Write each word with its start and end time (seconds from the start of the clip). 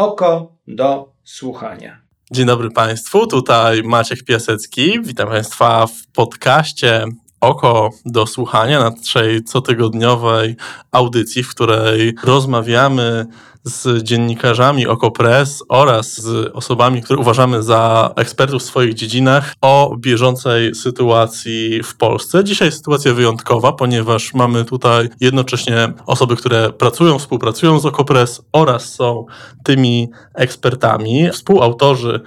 oko 0.00 0.56
do 0.66 1.12
słuchania. 1.24 2.02
Dzień 2.32 2.46
dobry 2.46 2.70
Państwu, 2.70 3.26
tutaj 3.26 3.82
Maciek 3.82 4.24
Piasecki. 4.24 5.00
Witam 5.02 5.28
Państwa 5.28 5.86
w 5.86 6.06
podcaście 6.14 7.04
Oko 7.40 7.90
do 8.06 8.26
słuchania 8.26 8.80
na 8.80 8.90
naszej 8.90 9.44
cotygodniowej 9.44 10.56
audycji, 10.92 11.42
w 11.42 11.50
której 11.50 12.14
rozmawiamy 12.24 13.26
z 13.64 14.02
dziennikarzami 14.02 14.86
OKO.press 14.86 15.62
oraz 15.68 16.20
z 16.20 16.50
osobami, 16.54 17.02
które 17.02 17.20
uważamy 17.20 17.62
za 17.62 18.10
ekspertów 18.16 18.62
w 18.62 18.64
swoich 18.64 18.94
dziedzinach 18.94 19.54
o 19.60 19.96
bieżącej 19.98 20.74
sytuacji 20.74 21.82
w 21.82 21.96
Polsce. 21.96 22.44
Dzisiaj 22.44 22.72
sytuacja 22.72 23.14
wyjątkowa, 23.14 23.72
ponieważ 23.72 24.34
mamy 24.34 24.64
tutaj 24.64 25.08
jednocześnie 25.20 25.92
osoby, 26.06 26.36
które 26.36 26.72
pracują, 26.72 27.18
współpracują 27.18 27.80
z 27.80 27.86
OKO.press 27.86 28.42
oraz 28.52 28.94
są 28.94 29.26
tymi 29.64 30.10
ekspertami. 30.34 31.30
Współautorzy 31.30 32.20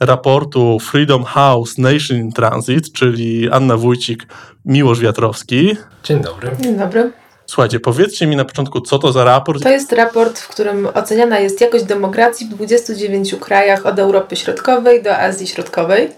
raportu 0.00 0.78
Freedom 0.78 1.24
House 1.24 1.78
Nation 1.78 2.16
in 2.18 2.32
Transit, 2.32 2.92
czyli 2.92 3.50
Anna 3.50 3.76
Wójcik, 3.76 4.26
Miłosz 4.64 5.00
Wiatrowski. 5.00 5.76
Dzień 6.04 6.20
dobry. 6.20 6.56
Dzień 6.60 6.78
dobry. 6.78 7.12
Słuchajcie, 7.50 7.80
powiedzcie 7.80 8.26
mi 8.26 8.36
na 8.36 8.44
początku, 8.44 8.80
co 8.80 8.98
to 8.98 9.12
za 9.12 9.24
raport? 9.24 9.62
To 9.62 9.68
jest 9.68 9.92
raport, 9.92 10.38
w 10.38 10.48
którym 10.48 10.88
oceniana 10.94 11.38
jest 11.38 11.60
jakość 11.60 11.84
demokracji 11.84 12.46
w 12.46 12.48
29 12.48 13.34
krajach 13.34 13.86
od 13.86 13.98
Europy 13.98 14.36
Środkowej 14.36 15.02
do 15.02 15.16
Azji 15.16 15.46
Środkowej. 15.46 16.10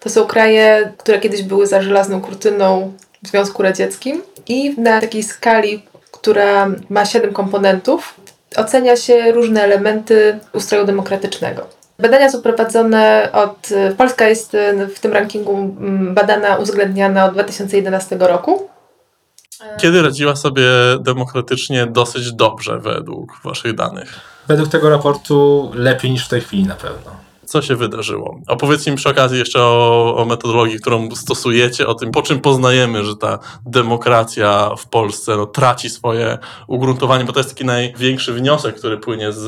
To 0.00 0.10
są 0.10 0.26
kraje, 0.26 0.92
które 0.98 1.18
kiedyś 1.18 1.42
były 1.42 1.66
za 1.66 1.82
żelazną 1.82 2.20
kurtyną 2.20 2.92
w 3.24 3.28
Związku 3.28 3.62
Radzieckim 3.62 4.22
i 4.48 4.80
na 4.80 5.00
takiej 5.00 5.22
skali, 5.22 5.82
która 6.10 6.70
ma 6.88 7.04
7 7.04 7.32
komponentów, 7.32 8.14
ocenia 8.56 8.96
się 8.96 9.32
różne 9.32 9.62
elementy 9.62 10.38
ustroju 10.52 10.84
demokratycznego. 10.84 11.66
Badania 11.98 12.30
są 12.30 12.42
prowadzone 12.42 13.28
od. 13.32 13.68
Polska 13.96 14.28
jest 14.28 14.56
w 14.94 15.00
tym 15.00 15.12
rankingu 15.12 15.56
badana, 16.14 16.56
uwzględniana 16.56 17.24
od 17.24 17.32
2011 17.32 18.16
roku. 18.20 18.68
Kiedy 19.80 20.02
radziła 20.02 20.36
sobie 20.36 20.64
demokratycznie 21.00 21.86
dosyć 21.86 22.32
dobrze 22.32 22.78
według 22.78 23.40
Waszych 23.44 23.74
danych? 23.74 24.20
Według 24.48 24.68
tego 24.68 24.90
raportu 24.90 25.70
lepiej 25.74 26.10
niż 26.10 26.26
w 26.26 26.28
tej 26.28 26.40
chwili 26.40 26.64
na 26.64 26.74
pewno. 26.74 27.25
Co 27.46 27.62
się 27.62 27.76
wydarzyło? 27.76 28.40
Opowiedzcie 28.46 28.90
mi 28.90 28.96
przy 28.96 29.08
okazji 29.08 29.38
jeszcze 29.38 29.62
o, 29.62 30.14
o, 30.16 30.24
metodologii, 30.24 30.80
którą 30.80 31.10
stosujecie, 31.10 31.86
o 31.86 31.94
tym, 31.94 32.10
po 32.10 32.22
czym 32.22 32.40
poznajemy, 32.40 33.04
że 33.04 33.16
ta 33.16 33.38
demokracja 33.66 34.70
w 34.78 34.88
Polsce 34.88 35.36
no, 35.36 35.46
traci 35.46 35.90
swoje 35.90 36.38
ugruntowanie, 36.66 37.24
bo 37.24 37.32
to 37.32 37.40
jest 37.40 37.50
taki 37.50 37.64
największy 37.64 38.32
wniosek, 38.32 38.76
który 38.78 38.98
płynie 38.98 39.32
z, 39.32 39.38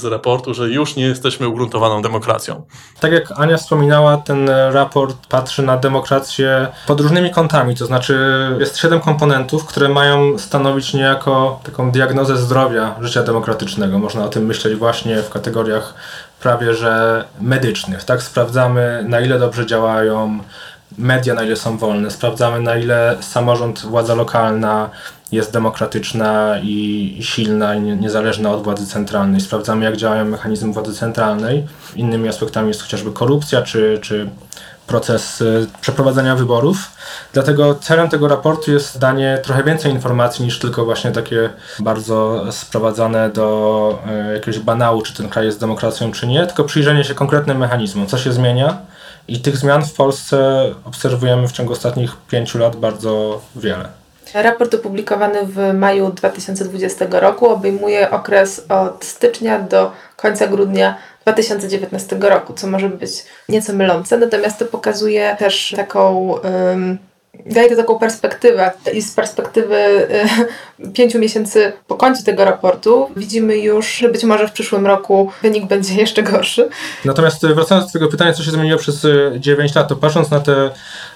z 0.00 0.04
raportu, 0.04 0.54
że 0.54 0.68
już 0.68 0.96
nie 0.96 1.04
jesteśmy 1.04 1.48
ugruntowaną 1.48 2.02
demokracją. 2.02 2.62
Tak 3.00 3.12
jak 3.12 3.40
Ania 3.40 3.56
wspominała, 3.56 4.16
ten 4.16 4.48
raport 4.48 5.26
patrzy 5.26 5.62
na 5.62 5.76
demokrację 5.76 6.68
pod 6.86 7.00
różnymi 7.00 7.30
kątami, 7.30 7.76
to 7.76 7.86
znaczy 7.86 8.16
jest 8.60 8.78
siedem 8.78 9.00
komponentów, 9.00 9.64
które 9.64 9.88
mają 9.88 10.38
stanowić 10.38 10.94
niejako 10.94 11.60
taką 11.64 11.90
diagnozę 11.90 12.36
zdrowia 12.36 12.94
życia 13.00 13.22
demokratycznego. 13.22 13.98
Można 13.98 14.24
o 14.24 14.28
tym 14.28 14.46
myśleć 14.46 14.74
właśnie 14.74 15.22
w 15.22 15.30
kategoriach 15.30 15.94
prawie 16.40 16.74
że 16.74 17.24
medycznych, 17.40 18.04
tak? 18.04 18.22
Sprawdzamy 18.22 19.04
na 19.08 19.20
ile 19.20 19.38
dobrze 19.38 19.66
działają 19.66 20.38
media, 20.98 21.34
na 21.34 21.42
ile 21.42 21.56
są 21.56 21.78
wolne, 21.78 22.10
sprawdzamy 22.10 22.60
na 22.60 22.76
ile 22.76 23.16
samorząd, 23.20 23.80
władza 23.80 24.14
lokalna 24.14 24.90
jest 25.32 25.52
demokratyczna 25.52 26.54
i 26.62 27.18
silna 27.20 27.74
i 27.74 27.80
niezależna 27.80 28.50
od 28.50 28.64
władzy 28.64 28.86
centralnej. 28.86 29.40
Sprawdzamy 29.40 29.84
jak 29.84 29.96
działają 29.96 30.24
mechanizmy 30.24 30.72
władzy 30.72 30.94
centralnej. 30.94 31.66
Innymi 31.96 32.28
aspektami 32.28 32.68
jest 32.68 32.82
chociażby 32.82 33.12
korupcja 33.12 33.62
czy, 33.62 33.98
czy 34.02 34.28
proces 34.88 35.40
y, 35.40 35.66
przeprowadzania 35.80 36.36
wyborów. 36.36 36.76
Dlatego 37.32 37.74
celem 37.74 38.08
tego 38.08 38.28
raportu 38.28 38.72
jest 38.72 38.98
danie 38.98 39.38
trochę 39.42 39.64
więcej 39.64 39.92
informacji 39.92 40.44
niż 40.44 40.58
tylko 40.58 40.84
właśnie 40.84 41.10
takie 41.12 41.50
bardzo 41.78 42.44
sprowadzane 42.52 43.30
do 43.30 43.98
y, 44.30 44.34
jakiegoś 44.34 44.58
banału, 44.58 45.02
czy 45.02 45.14
ten 45.16 45.28
kraj 45.28 45.46
jest 45.46 45.60
demokracją, 45.60 46.12
czy 46.12 46.26
nie, 46.26 46.46
tylko 46.46 46.64
przyjrzenie 46.64 47.04
się 47.04 47.14
konkretnym 47.14 47.58
mechanizmom, 47.58 48.06
co 48.06 48.18
się 48.18 48.32
zmienia. 48.32 48.78
I 49.28 49.40
tych 49.40 49.56
zmian 49.56 49.84
w 49.84 49.92
Polsce 49.92 50.64
obserwujemy 50.84 51.48
w 51.48 51.52
ciągu 51.52 51.72
ostatnich 51.72 52.16
pięciu 52.30 52.58
lat 52.58 52.76
bardzo 52.76 53.40
wiele. 53.56 53.88
Raport 54.34 54.74
opublikowany 54.74 55.46
w 55.46 55.74
maju 55.74 56.12
2020 56.12 57.06
roku 57.10 57.48
obejmuje 57.48 58.10
okres 58.10 58.66
od 58.68 59.04
stycznia 59.04 59.58
do 59.58 59.92
końca 60.16 60.46
grudnia 60.46 60.96
2019 61.32 62.16
roku, 62.20 62.54
co 62.54 62.66
może 62.66 62.88
być 62.88 63.10
nieco 63.48 63.72
mylące, 63.72 64.18
natomiast 64.18 64.58
to 64.58 64.64
pokazuje 64.64 65.36
też 65.38 65.74
taką. 65.76 66.34
Daje 67.46 67.70
to 67.70 67.76
taką 67.76 67.98
perspektywę 67.98 68.70
i 68.94 69.02
z 69.02 69.14
perspektywy 69.14 69.76
y, 69.76 70.92
pięciu 70.96 71.18
miesięcy 71.18 71.72
po 71.86 71.96
końcu 71.96 72.24
tego 72.24 72.44
raportu 72.44 73.10
widzimy 73.16 73.58
już, 73.58 73.96
że 73.96 74.08
być 74.08 74.24
może 74.24 74.48
w 74.48 74.52
przyszłym 74.52 74.86
roku 74.86 75.32
wynik 75.42 75.66
będzie 75.66 75.94
jeszcze 76.00 76.22
gorszy. 76.22 76.68
Natomiast 77.04 77.46
wracając 77.46 77.86
do 77.86 77.92
tego 77.92 78.08
pytania, 78.08 78.32
co 78.32 78.42
się 78.42 78.50
zmieniło 78.50 78.78
przez 78.78 79.06
9 79.38 79.74
lat, 79.74 79.88
to 79.88 79.96
patrząc 79.96 80.30
na 80.30 80.40
te 80.40 80.70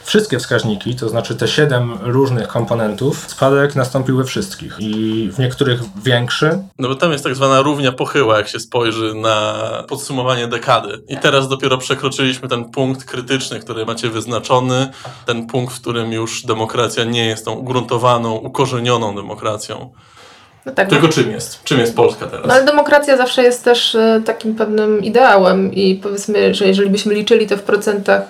wszystkie 0.05 0.39
wskaźniki, 0.39 0.95
to 0.95 1.09
znaczy 1.09 1.35
te 1.35 1.49
siedem 1.49 1.99
różnych 2.03 2.49
komponentów, 2.49 3.27
spadek 3.29 3.75
nastąpił 3.75 4.17
we 4.17 4.25
wszystkich 4.25 4.77
i 4.79 5.31
w 5.33 5.39
niektórych 5.39 5.81
większy. 6.05 6.59
No 6.79 6.89
bo 6.89 6.95
tam 6.95 7.13
jest 7.13 7.25
tak 7.25 7.35
zwana 7.35 7.63
równia 7.63 7.93
pochyła, 7.93 8.39
jak 8.39 8.49
się 8.49 8.61
spojrzy 8.61 9.15
na 9.15 9.55
podsumowanie 9.89 10.49
dekady. 10.49 11.03
I 11.09 11.17
teraz 11.17 11.49
dopiero 11.49 11.79
przekroczyliśmy 11.79 12.49
ten 12.49 12.65
punkt 12.65 13.05
krytyczny, 13.05 13.61
który 13.61 13.87
macie 13.87 14.11
wyznaczony, 14.11 14.89
ten 15.27 15.47
punkt, 15.47 15.75
w 15.75 15.81
którym 15.81 16.02
już 16.11 16.47
demokracja 16.47 17.05
nie 17.05 17.27
jest 17.27 17.45
tą 17.45 17.53
ugruntowaną, 17.53 18.35
ukorzenioną 18.35 19.15
demokracją. 19.15 19.91
No 20.67 20.73
tak, 20.73 20.89
Tylko 20.89 21.07
no. 21.07 21.13
czym 21.13 21.31
jest? 21.31 21.65
Czym 21.65 21.79
jest 21.79 21.97
Polska 21.97 22.27
teraz? 22.27 22.47
No 22.47 22.55
ale 22.55 22.65
demokracja 22.65 23.17
zawsze 23.17 23.43
jest 23.43 23.65
też 23.65 23.95
e, 23.95 24.23
takim 24.25 24.55
pewnym 24.55 25.05
ideałem 25.05 25.75
i 25.75 25.95
powiedzmy, 25.95 26.55
że 26.55 26.67
jeżeli 26.67 26.91
byśmy 26.91 27.15
liczyli 27.15 27.47
to 27.47 27.57
w 27.57 27.63
procentach 27.63 28.23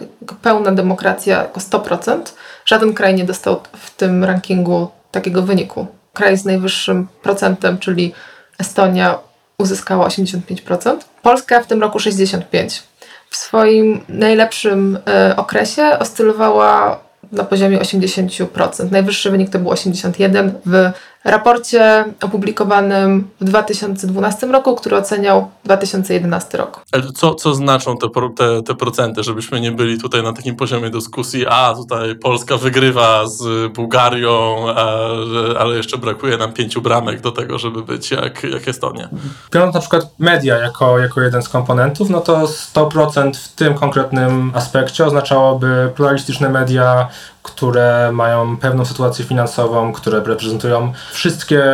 pełna 0.42 0.72
demokracja 0.72 1.42
jako 1.42 1.60
100%, 1.60 2.20
żaden 2.64 2.94
kraj 2.94 3.14
nie 3.14 3.24
dostał 3.24 3.60
w 3.76 3.90
tym 3.90 4.24
rankingu 4.24 4.88
takiego 5.10 5.42
wyniku. 5.42 5.86
Kraj 6.12 6.38
z 6.38 6.44
najwyższym 6.44 7.08
procentem, 7.22 7.78
czyli 7.78 8.12
Estonia 8.58 9.18
uzyskała 9.58 10.08
85%, 10.08 10.96
Polska 11.22 11.60
w 11.60 11.66
tym 11.66 11.80
roku 11.80 11.98
65%. 11.98 12.82
W 13.30 13.36
swoim 13.36 14.00
najlepszym 14.08 14.98
y, 15.30 15.36
okresie 15.36 15.98
oscylowała 15.98 17.00
na 17.32 17.44
poziomie 17.44 17.78
80%. 17.78 18.90
Najwyższy 18.90 19.30
wynik 19.30 19.50
to 19.50 19.58
był 19.58 19.70
81%. 19.70 20.50
W 20.66 20.92
raporcie 21.24 22.04
opublikowanym 22.22 23.28
w 23.40 23.44
2012 23.44 24.46
roku, 24.46 24.76
który 24.76 24.96
oceniał 24.96 25.50
2011 25.64 26.58
rok. 26.58 26.80
Ale 26.92 27.02
co, 27.12 27.34
co 27.34 27.54
znaczą 27.54 27.96
te, 27.96 28.08
te, 28.36 28.62
te 28.62 28.74
procenty, 28.74 29.22
żebyśmy 29.22 29.60
nie 29.60 29.72
byli 29.72 29.98
tutaj 29.98 30.22
na 30.22 30.32
takim 30.32 30.56
poziomie 30.56 30.90
dyskusji, 30.90 31.46
a 31.48 31.74
tutaj 31.74 32.14
Polska 32.14 32.56
wygrywa 32.56 33.26
z 33.26 33.72
Bułgarią, 33.72 34.66
a, 34.68 34.84
ale 35.58 35.76
jeszcze 35.76 35.98
brakuje 35.98 36.36
nam 36.36 36.52
pięciu 36.52 36.82
bramek 36.82 37.20
do 37.20 37.32
tego, 37.32 37.58
żeby 37.58 37.82
być 37.82 38.10
jak, 38.10 38.42
jak 38.42 38.68
Estonia. 38.68 39.08
Biorąc 39.52 39.74
na 39.74 39.80
przykład 39.80 40.14
media 40.18 40.58
jako, 40.58 40.98
jako 40.98 41.20
jeden 41.20 41.42
z 41.42 41.48
komponentów, 41.48 42.10
no 42.10 42.20
to 42.20 42.46
100% 42.74 43.36
w 43.36 43.48
tym 43.48 43.74
konkretnym 43.74 44.52
aspekcie 44.54 45.06
oznaczałoby 45.06 45.92
pluralistyczne 45.94 46.48
media, 46.48 47.08
które 47.42 48.10
mają 48.12 48.56
pewną 48.56 48.84
sytuację 48.84 49.24
finansową, 49.24 49.92
które 49.92 50.20
reprezentują 50.24 50.92
wszystkie 51.12 51.64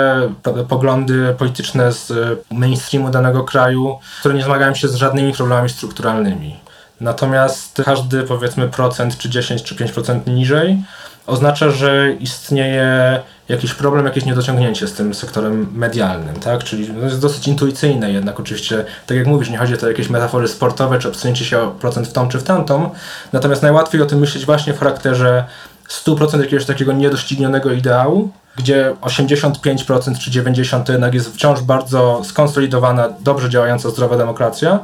poglądy 0.68 1.34
polityczne 1.38 1.92
z 1.92 2.12
mainstreamu 2.50 3.10
danego 3.10 3.44
kraju, 3.44 3.98
które 4.20 4.34
nie 4.34 4.42
zmagają 4.42 4.74
się 4.74 4.88
z 4.88 4.94
żadnymi 4.94 5.32
problemami 5.32 5.68
strukturalnymi. 5.68 6.56
Natomiast 7.00 7.82
każdy 7.84 8.22
powiedzmy 8.22 8.68
procent, 8.68 9.18
czy 9.18 9.30
10, 9.30 9.62
czy 9.62 9.74
5% 9.74 10.26
niżej 10.26 10.78
oznacza, 11.26 11.70
że 11.70 12.12
istnieje 12.12 13.20
jakiś 13.48 13.74
problem, 13.74 14.04
jakieś 14.04 14.24
niedociągnięcie 14.24 14.86
z 14.86 14.92
tym 14.92 15.14
sektorem 15.14 15.68
medialnym, 15.74 16.40
tak? 16.40 16.64
Czyli 16.64 16.86
to 16.86 17.04
jest 17.04 17.20
dosyć 17.20 17.48
intuicyjne 17.48 18.12
jednak 18.12 18.40
oczywiście, 18.40 18.84
tak 19.06 19.16
jak 19.16 19.26
mówisz, 19.26 19.50
nie 19.50 19.58
chodzi 19.58 19.74
o 19.84 19.88
jakieś 19.88 20.10
metafory 20.10 20.48
sportowe, 20.48 20.98
czy 20.98 21.08
obsunięcie 21.08 21.44
się 21.44 21.58
o 21.58 21.70
procent 21.70 22.08
w 22.08 22.12
tą 22.12 22.28
czy 22.28 22.38
w 22.38 22.42
tamtą, 22.42 22.90
natomiast 23.32 23.62
najłatwiej 23.62 24.02
o 24.02 24.06
tym 24.06 24.18
myśleć 24.18 24.46
właśnie 24.46 24.72
w 24.72 24.78
charakterze 24.78 25.44
100% 25.88 26.40
jakiegoś 26.40 26.64
takiego 26.64 26.92
niedoścignionego 26.92 27.72
ideału, 27.72 28.32
gdzie 28.58 28.94
85% 29.00 30.18
czy 30.18 30.30
90% 30.30 30.82
to 30.82 30.92
jednak 30.92 31.14
jest 31.14 31.34
wciąż 31.34 31.60
bardzo 31.60 32.22
skonsolidowana, 32.24 33.08
dobrze 33.20 33.50
działająca, 33.50 33.90
zdrowa 33.90 34.16
demokracja, 34.16 34.78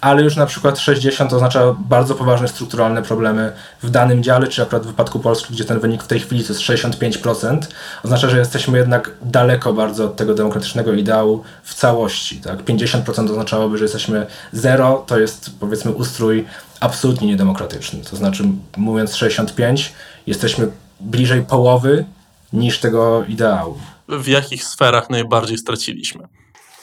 ale 0.00 0.22
już 0.22 0.36
na 0.36 0.46
przykład 0.46 0.78
60 0.78 1.32
oznacza 1.32 1.74
bardzo 1.78 2.14
poważne 2.14 2.48
strukturalne 2.48 3.02
problemy 3.02 3.52
w 3.82 3.90
danym 3.90 4.22
dziale, 4.22 4.46
czy 4.46 4.62
akurat 4.62 4.82
w 4.82 4.86
wypadku 4.86 5.18
Polski, 5.18 5.54
gdzie 5.54 5.64
ten 5.64 5.80
wynik 5.80 6.02
w 6.02 6.06
tej 6.06 6.20
chwili 6.20 6.44
to 6.44 6.52
jest 6.52 6.62
65%, 6.62 7.58
oznacza, 8.04 8.28
że 8.28 8.38
jesteśmy 8.38 8.78
jednak 8.78 9.10
daleko 9.22 9.72
bardzo 9.72 10.04
od 10.04 10.16
tego 10.16 10.34
demokratycznego 10.34 10.92
ideału 10.92 11.42
w 11.62 11.74
całości. 11.74 12.40
Tak? 12.40 12.64
50% 12.64 13.30
oznaczałoby, 13.30 13.78
że 13.78 13.84
jesteśmy 13.84 14.26
zero, 14.52 15.04
to 15.06 15.18
jest 15.18 15.50
powiedzmy 15.60 15.90
ustrój 15.92 16.46
absolutnie 16.80 17.28
niedemokratyczny. 17.28 18.00
To 18.10 18.16
znaczy, 18.16 18.44
mówiąc 18.76 19.14
65, 19.14 19.92
jesteśmy 20.26 20.68
bliżej 21.00 21.42
połowy 21.42 22.04
niż 22.52 22.80
tego 22.80 23.24
ideału. 23.28 23.78
W 24.08 24.26
jakich 24.26 24.64
sferach 24.64 25.10
najbardziej 25.10 25.58
straciliśmy? 25.58 26.28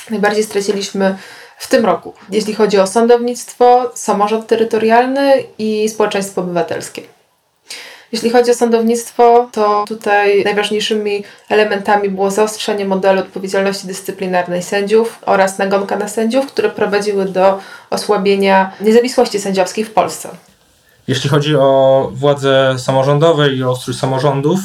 Najbardziej 0.09 0.43
straciliśmy 0.43 1.17
w 1.57 1.67
tym 1.67 1.85
roku, 1.85 2.13
jeśli 2.31 2.53
chodzi 2.53 2.79
o 2.79 2.87
sądownictwo, 2.87 3.91
samorząd 3.95 4.47
terytorialny 4.47 5.43
i 5.57 5.89
społeczeństwo 5.89 6.41
obywatelskie. 6.41 7.01
Jeśli 8.11 8.29
chodzi 8.29 8.51
o 8.51 8.53
sądownictwo, 8.53 9.49
to 9.51 9.85
tutaj 9.87 10.43
najważniejszymi 10.43 11.23
elementami 11.49 12.09
było 12.09 12.31
zaostrzenie 12.31 12.85
modelu 12.85 13.19
odpowiedzialności 13.19 13.87
dyscyplinarnej 13.87 14.63
sędziów 14.63 15.19
oraz 15.25 15.57
nagonka 15.57 15.95
na 15.95 16.07
sędziów, 16.07 16.47
które 16.47 16.69
prowadziły 16.69 17.25
do 17.25 17.59
osłabienia 17.89 18.71
niezawisłości 18.81 19.39
sędziowskiej 19.39 19.85
w 19.85 19.93
Polsce. 19.93 20.29
Jeśli 21.07 21.29
chodzi 21.29 21.55
o 21.55 22.11
władze 22.13 22.75
samorządowe 22.77 23.53
i 23.53 23.63
o 23.63 23.75
samorządów, 23.75 24.59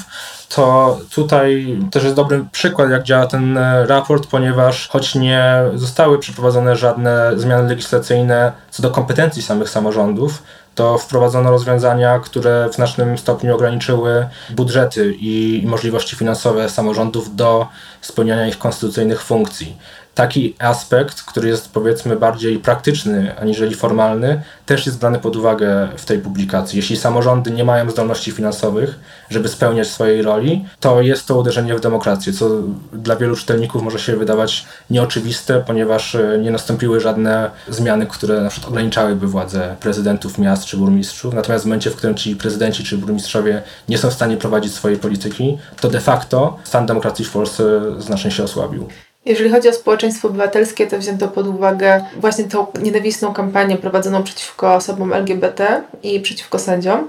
to 0.49 0.99
tutaj 1.15 1.79
też 1.91 2.05
jest 2.05 2.17
dobry 2.17 2.45
przykład, 2.53 2.91
jak 2.91 3.03
działa 3.03 3.27
ten 3.27 3.59
e, 3.59 3.87
raport, 3.87 4.27
ponieważ 4.27 4.89
choć 4.89 5.15
nie 5.15 5.63
zostały 5.75 6.19
przeprowadzone 6.19 6.77
żadne 6.77 7.31
zmiany 7.37 7.69
legislacyjne 7.69 8.53
co 8.71 8.83
do 8.83 8.91
kompetencji 8.91 9.43
samych 9.43 9.69
samorządów, 9.69 10.43
to 10.75 10.99
wprowadzono 10.99 11.51
rozwiązania, 11.51 12.19
które 12.19 12.69
w 12.69 12.75
znacznym 12.75 13.19
stopniu 13.19 13.55
ograniczyły 13.55 14.29
budżety 14.51 15.15
i 15.21 15.63
możliwości 15.67 16.17
finansowe 16.17 16.69
samorządów 16.69 17.37
do 17.37 17.67
spełniania 18.01 18.47
ich 18.47 18.59
konstytucyjnych 18.59 19.23
funkcji 19.23 19.77
taki 20.15 20.55
aspekt, 20.59 21.23
który 21.23 21.49
jest 21.49 21.73
powiedzmy 21.73 22.17
bardziej 22.17 22.59
praktyczny 22.59 23.39
aniżeli 23.39 23.75
formalny, 23.75 24.43
też 24.67 24.87
jest 24.87 24.99
brany 24.99 25.19
pod 25.19 25.37
uwagę 25.37 25.89
w 25.97 26.05
tej 26.05 26.19
publikacji. 26.19 26.77
Jeśli 26.77 26.97
samorządy 26.97 27.51
nie 27.51 27.65
mają 27.65 27.91
zdolności 27.91 28.33
finansowych, 28.33 28.99
żeby 29.31 29.49
spełniać 29.49 29.89
swojej 29.89 30.23
roli, 30.23 30.65
to 30.81 31.01
jest 31.01 31.27
to 31.27 31.39
uderzenie 31.39 31.75
w 31.75 31.81
demokrację, 31.81 32.33
co 32.33 32.51
dla 32.93 33.17
wielu 33.17 33.37
czytelników 33.37 33.83
może 33.83 33.99
się 33.99 34.17
wydawać 34.17 34.65
nieoczywiste, 34.91 35.63
ponieważ 35.67 36.15
e, 36.15 36.39
nie 36.39 36.51
nastąpiły 36.51 37.01
żadne 37.01 37.51
zmiany, 37.69 38.07
które 38.07 38.41
na 38.41 38.49
przykład 38.49 38.71
ograniczałyby 38.71 39.27
władzę 39.27 39.77
prezydentów 39.81 40.39
miast 40.39 40.65
czy 40.65 40.77
burmistrzów. 40.77 41.35
Natomiast 41.35 41.65
w 41.65 41.67
momencie, 41.67 41.91
w 41.91 41.97
którym 41.97 42.17
ci 42.17 42.37
prezydenci 42.37 42.85
czy 42.85 42.99
burmistrzowie 42.99 43.63
nie 43.89 43.99
są 43.99 44.11
w 44.11 44.15
stanie 44.15 44.37
prowadzić 44.37 44.75
swojej 44.75 44.99
polityki, 44.99 45.59
to 45.81 45.89
de 45.89 46.01
facto 46.01 46.59
stan 46.65 46.87
demokracji 46.87 47.25
w 47.25 47.31
Polsce 47.31 47.81
znacznie 47.99 48.31
się 48.31 48.45
osłabił. 48.45 48.89
Jeżeli 49.25 49.51
chodzi 49.51 49.69
o 49.69 49.73
społeczeństwo 49.73 50.29
obywatelskie, 50.29 50.87
to 50.87 50.99
wzięto 50.99 51.29
pod 51.29 51.47
uwagę 51.47 52.05
właśnie 52.17 52.45
tą 52.45 52.67
nienawistną 52.83 53.33
kampanię 53.33 53.77
prowadzoną 53.77 54.23
przeciwko 54.23 54.75
osobom 54.75 55.13
LGBT 55.13 55.83
i 56.03 56.21
przeciwko 56.21 56.59
sędziom. 56.59 57.09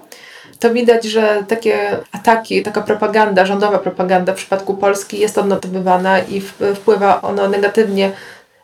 To 0.59 0.73
widać, 0.73 1.05
że 1.05 1.43
takie 1.47 1.97
ataki, 2.11 2.63
taka 2.63 2.81
propaganda, 2.81 3.45
rządowa 3.45 3.79
propaganda 3.79 4.33
w 4.33 4.35
przypadku 4.35 4.73
Polski 4.73 5.19
jest 5.19 5.37
odnotowywana 5.37 6.19
i 6.19 6.41
wpływa 6.75 7.21
ono 7.21 7.47
negatywnie 7.47 8.11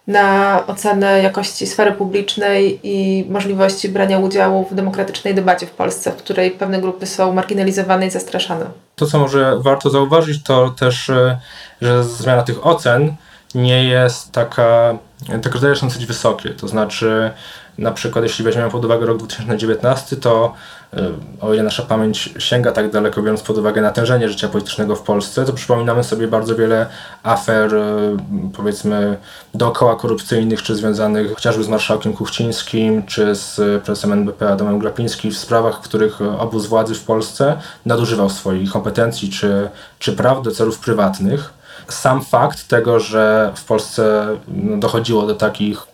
na 0.07 0.63
ocenę 0.68 1.24
jakości 1.24 1.68
sfery 1.68 1.92
publicznej 1.92 2.80
i 2.84 3.25
możliwości 3.30 3.90
brania 3.90 4.19
udziału 4.19 4.68
w 4.72 4.75
demokratycznej 4.75 5.36
debacie 5.36 5.68
w 5.68 5.72
Polsce, 5.72 6.12
w 6.12 6.16
której 6.16 6.51
pewne 6.51 6.81
grupy 6.81 7.06
są 7.06 7.34
marginalizowane 7.34 8.07
i 8.07 8.10
zastraszane. 8.10 8.66
To, 8.96 9.06
co 9.06 9.19
może 9.19 9.60
warto 9.60 9.90
zauważyć, 9.90 10.44
to 10.44 10.69
też, 10.69 11.10
e, 11.10 11.40
że 11.81 12.04
zmiana 12.04 12.44
tych 12.44 12.68
ocen 12.68 13.16
nie 13.56 13.84
jest 13.84 14.31
taka, 14.31 14.98
te 15.42 15.50
kryteria 15.50 15.75
są 15.75 15.88
dosyć 15.88 16.06
wysokie. 16.06 16.50
To 16.50 16.68
znaczy, 16.68 17.31
na 17.78 17.92
przykład, 17.92 18.24
jeśli 18.24 18.46
weźmiemy 18.46 18.72
pod 18.72 18.86
uwagę 18.86 19.06
rok 19.06 19.18
2019, 19.18 20.16
to 20.16 20.54
y, 20.94 20.98
o 21.42 21.54
ile 21.54 21.63
nasza 21.63 21.84
pamięć 21.84 22.34
sięga 22.38 22.72
tak 22.72 22.92
daleko, 22.92 23.22
biorąc 23.22 23.42
pod 23.42 23.57
uwagę 23.57 23.81
natężenie 23.81 24.30
życia 24.30 24.48
politycznego 24.48 24.96
w 24.96 25.01
Polsce, 25.01 25.46
to 25.46 25.54
przypominamy 25.54 26.04
sobie 26.04 26.28
bardzo 26.28 26.56
wiele 26.56 26.88
afer, 27.24 27.74
y, 27.74 28.18
powiedzmy, 28.56 29.18
dookoła 29.54 29.96
korupcyjnych, 29.96 30.63
czy 30.63 30.75
związanych 30.75 31.34
chociażby 31.34 31.63
z 31.63 31.68
marszałkiem 31.68 32.13
Kuchcińskim, 32.13 33.04
czy 33.04 33.36
z 33.36 33.84
prezesem 33.84 34.13
NBP 34.13 34.50
Adamem 34.50 34.80
Glapińskim, 34.80 35.31
w 35.31 35.38
sprawach, 35.38 35.75
w 35.75 35.81
których 35.81 36.22
obóz 36.22 36.66
władzy 36.66 36.96
w 36.96 37.04
Polsce 37.04 37.57
nadużywał 37.86 38.30
swoich 38.30 38.72
kompetencji 38.72 39.30
czy, 39.30 39.69
czy 40.00 40.13
praw 40.13 40.42
do 40.42 40.51
celów 40.51 40.80
prywatnych 40.80 41.59
sam 41.89 42.25
fakt 42.25 42.68
tego, 42.68 43.00
że 43.00 43.51
w 43.56 43.63
Polsce 43.63 44.27
no, 44.47 44.77
dochodziło 44.77 45.27
do 45.27 45.36
takich 45.36 45.88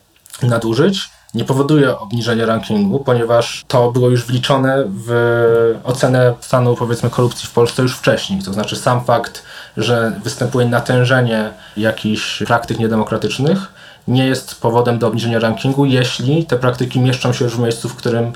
nadużyć, 0.44 1.09
nie 1.33 1.45
powoduje 1.45 2.00
obniżenia 2.00 2.45
rankingu, 2.45 3.00
ponieważ 3.00 3.65
to 3.68 3.92
było 3.92 4.09
już 4.09 4.25
wliczone 4.25 4.83
w 4.88 5.80
ocenę 5.83 6.33
stanu 6.42 6.75
powiedzmy 6.75 7.09
korupcji 7.09 7.50
w 7.50 7.51
Polsce 7.51 7.81
już 7.81 7.95
wcześniej. 7.95 8.42
To 8.42 8.53
znaczy 8.53 8.75
sam 8.75 9.03
fakt, 9.03 9.44
że 9.77 10.19
występuje 10.24 10.65
natężenie 10.65 11.50
jakichś 11.77 12.44
praktyk 12.44 12.80
niedemokratycznych, 12.80 13.74
nie 14.07 14.27
jest 14.27 14.62
powodem 14.62 15.00
do 15.00 15.07
obniżenia 15.07 15.39
rankingu, 15.39 15.86
jeśli 15.86 16.45
te 16.45 16.57
praktyki 16.57 17.00
mieszczą 17.00 17.33
się 17.33 17.45
już 17.45 17.56
w 17.56 17.59
miejscu, 17.59 17.89
w 17.89 17.95
którym 17.95 18.33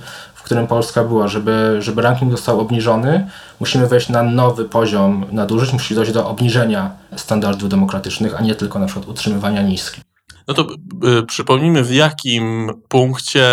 którym 0.50 0.68
Polska 0.68 1.04
była. 1.04 1.28
Żeby, 1.28 1.78
żeby 1.80 2.02
ranking 2.02 2.32
został 2.32 2.60
obniżony, 2.60 3.30
musimy 3.60 3.88
wejść 3.88 4.10
na 4.10 4.24
nowy 4.24 4.66
poziom 4.66 5.26
nadużyć, 5.32 5.74
musi 5.74 5.96
dojść 5.96 6.12
do 6.12 6.28
obniżenia 6.28 6.92
standardów 7.16 7.70
demokratycznych, 7.70 8.36
a 8.40 8.42
nie 8.42 8.56
tylko 8.56 8.80
na 8.80 8.86
przykład 8.86 9.08
utrzymywania 9.08 9.62
niskich. 9.62 10.04
No 10.48 10.54
to 10.54 10.68
y, 11.20 11.24
przypomnijmy, 11.26 11.84
w 11.84 11.94
jakim 11.94 12.72
punkcie, 12.88 13.46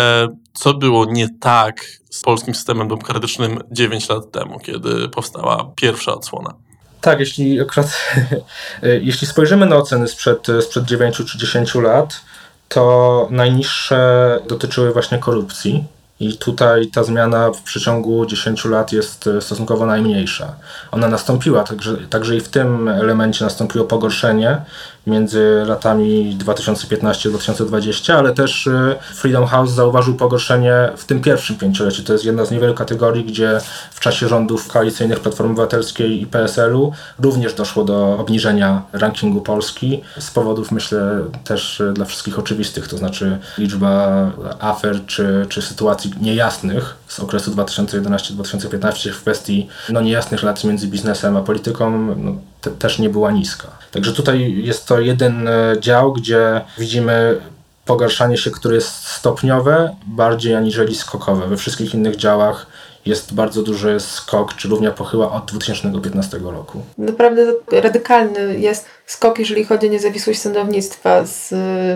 co 0.53 0.73
było 0.73 1.05
nie 1.05 1.27
tak 1.39 1.85
z 2.09 2.21
polskim 2.21 2.55
systemem 2.55 2.87
demokratycznym 2.87 3.59
9 3.71 4.09
lat 4.09 4.31
temu, 4.31 4.59
kiedy 4.59 5.09
powstała 5.09 5.71
pierwsza 5.75 6.13
odsłona. 6.13 6.53
Tak, 7.01 7.19
jeśli 7.19 7.61
akurat, 7.61 7.97
jeśli 9.01 9.27
spojrzymy 9.27 9.65
na 9.65 9.75
oceny 9.75 10.07
sprzed, 10.07 10.47
sprzed 10.61 10.85
9 10.85 11.17
czy 11.17 11.37
10 11.37 11.75
lat, 11.75 12.21
to 12.67 13.27
najniższe 13.31 14.39
dotyczyły 14.47 14.93
właśnie 14.93 15.17
korupcji. 15.17 15.96
I 16.19 16.37
tutaj 16.37 16.87
ta 16.87 17.03
zmiana 17.03 17.51
w 17.51 17.61
przeciągu 17.61 18.25
10 18.25 18.65
lat 18.65 18.91
jest 18.91 19.27
e, 19.27 19.41
stosunkowo 19.41 19.85
najmniejsza. 19.85 20.55
Ona 20.91 21.07
nastąpiła, 21.07 21.63
także, 21.63 21.97
także 22.09 22.35
i 22.35 22.41
w 22.41 22.49
tym 22.49 22.87
elemencie 22.87 23.45
nastąpiło 23.45 23.85
pogorszenie 23.85 24.61
między 25.07 25.63
latami 25.65 26.37
2015-2020, 26.45 28.13
ale 28.13 28.33
też 28.33 28.67
y, 28.67 28.95
Freedom 29.15 29.45
House 29.45 29.71
zauważył 29.71 30.15
pogorszenie 30.15 30.89
w 30.97 31.05
tym 31.05 31.21
pierwszym 31.21 31.57
pięcioleciu. 31.57 32.03
To 32.03 32.13
jest 32.13 32.25
jedna 32.25 32.45
z 32.45 32.51
niewielu 32.51 32.73
kategorii, 32.73 33.25
gdzie 33.25 33.59
w 33.91 33.99
czasie 33.99 34.27
rządów 34.27 34.67
koalicyjnych 34.67 35.19
Platformy 35.19 35.51
Obywatelskiej 35.51 36.21
i 36.21 36.27
PSL-u 36.27 36.91
również 37.19 37.53
doszło 37.53 37.83
do 37.83 38.17
obniżenia 38.19 38.81
rankingu 38.93 39.41
Polski 39.41 40.01
z 40.19 40.31
powodów, 40.31 40.71
myślę, 40.71 41.21
też 41.43 41.81
dla 41.93 42.05
wszystkich 42.05 42.39
oczywistych, 42.39 42.87
to 42.87 42.97
znaczy 42.97 43.37
liczba 43.57 44.31
afer 44.59 45.05
czy, 45.05 45.45
czy 45.49 45.61
sytuacji 45.61 46.11
niejasnych 46.21 46.95
z 47.07 47.19
okresu 47.19 47.51
2011-2015 47.51 49.11
w 49.11 49.21
kwestii 49.21 49.67
no, 49.89 50.01
niejasnych 50.01 50.41
relacji 50.41 50.69
między 50.69 50.87
biznesem 50.87 51.37
a 51.37 51.41
polityką 51.41 52.15
no, 52.15 52.35
te, 52.61 52.71
też 52.71 52.99
nie 52.99 53.09
była 53.09 53.31
niska. 53.31 53.67
Także 53.91 54.13
tutaj 54.13 54.63
jest 54.63 54.85
to 54.85 54.99
jeden 54.99 55.47
e, 55.47 55.75
dział, 55.79 56.13
gdzie 56.13 56.61
widzimy 56.77 57.41
pogarszanie 57.85 58.37
się, 58.37 58.51
które 58.51 58.75
jest 58.75 59.07
stopniowe, 59.07 59.95
bardziej 60.07 60.55
aniżeli 60.55 60.95
skokowe. 60.95 61.47
We 61.47 61.57
wszystkich 61.57 61.93
innych 61.93 62.15
działach 62.15 62.67
jest 63.05 63.33
bardzo 63.33 63.63
duży 63.63 63.99
skok, 63.99 64.53
czy 64.53 64.67
równia 64.67 64.91
pochyła 64.91 65.31
od 65.31 65.51
2015 65.51 66.37
roku. 66.37 66.81
Naprawdę 66.97 67.53
radykalny 67.71 68.59
jest 68.59 68.85
skok, 69.05 69.39
jeżeli 69.39 69.65
chodzi 69.65 69.87
o 69.87 69.89
niezawisłość 69.89 70.41
sądownictwa 70.41 71.25
z 71.25 71.53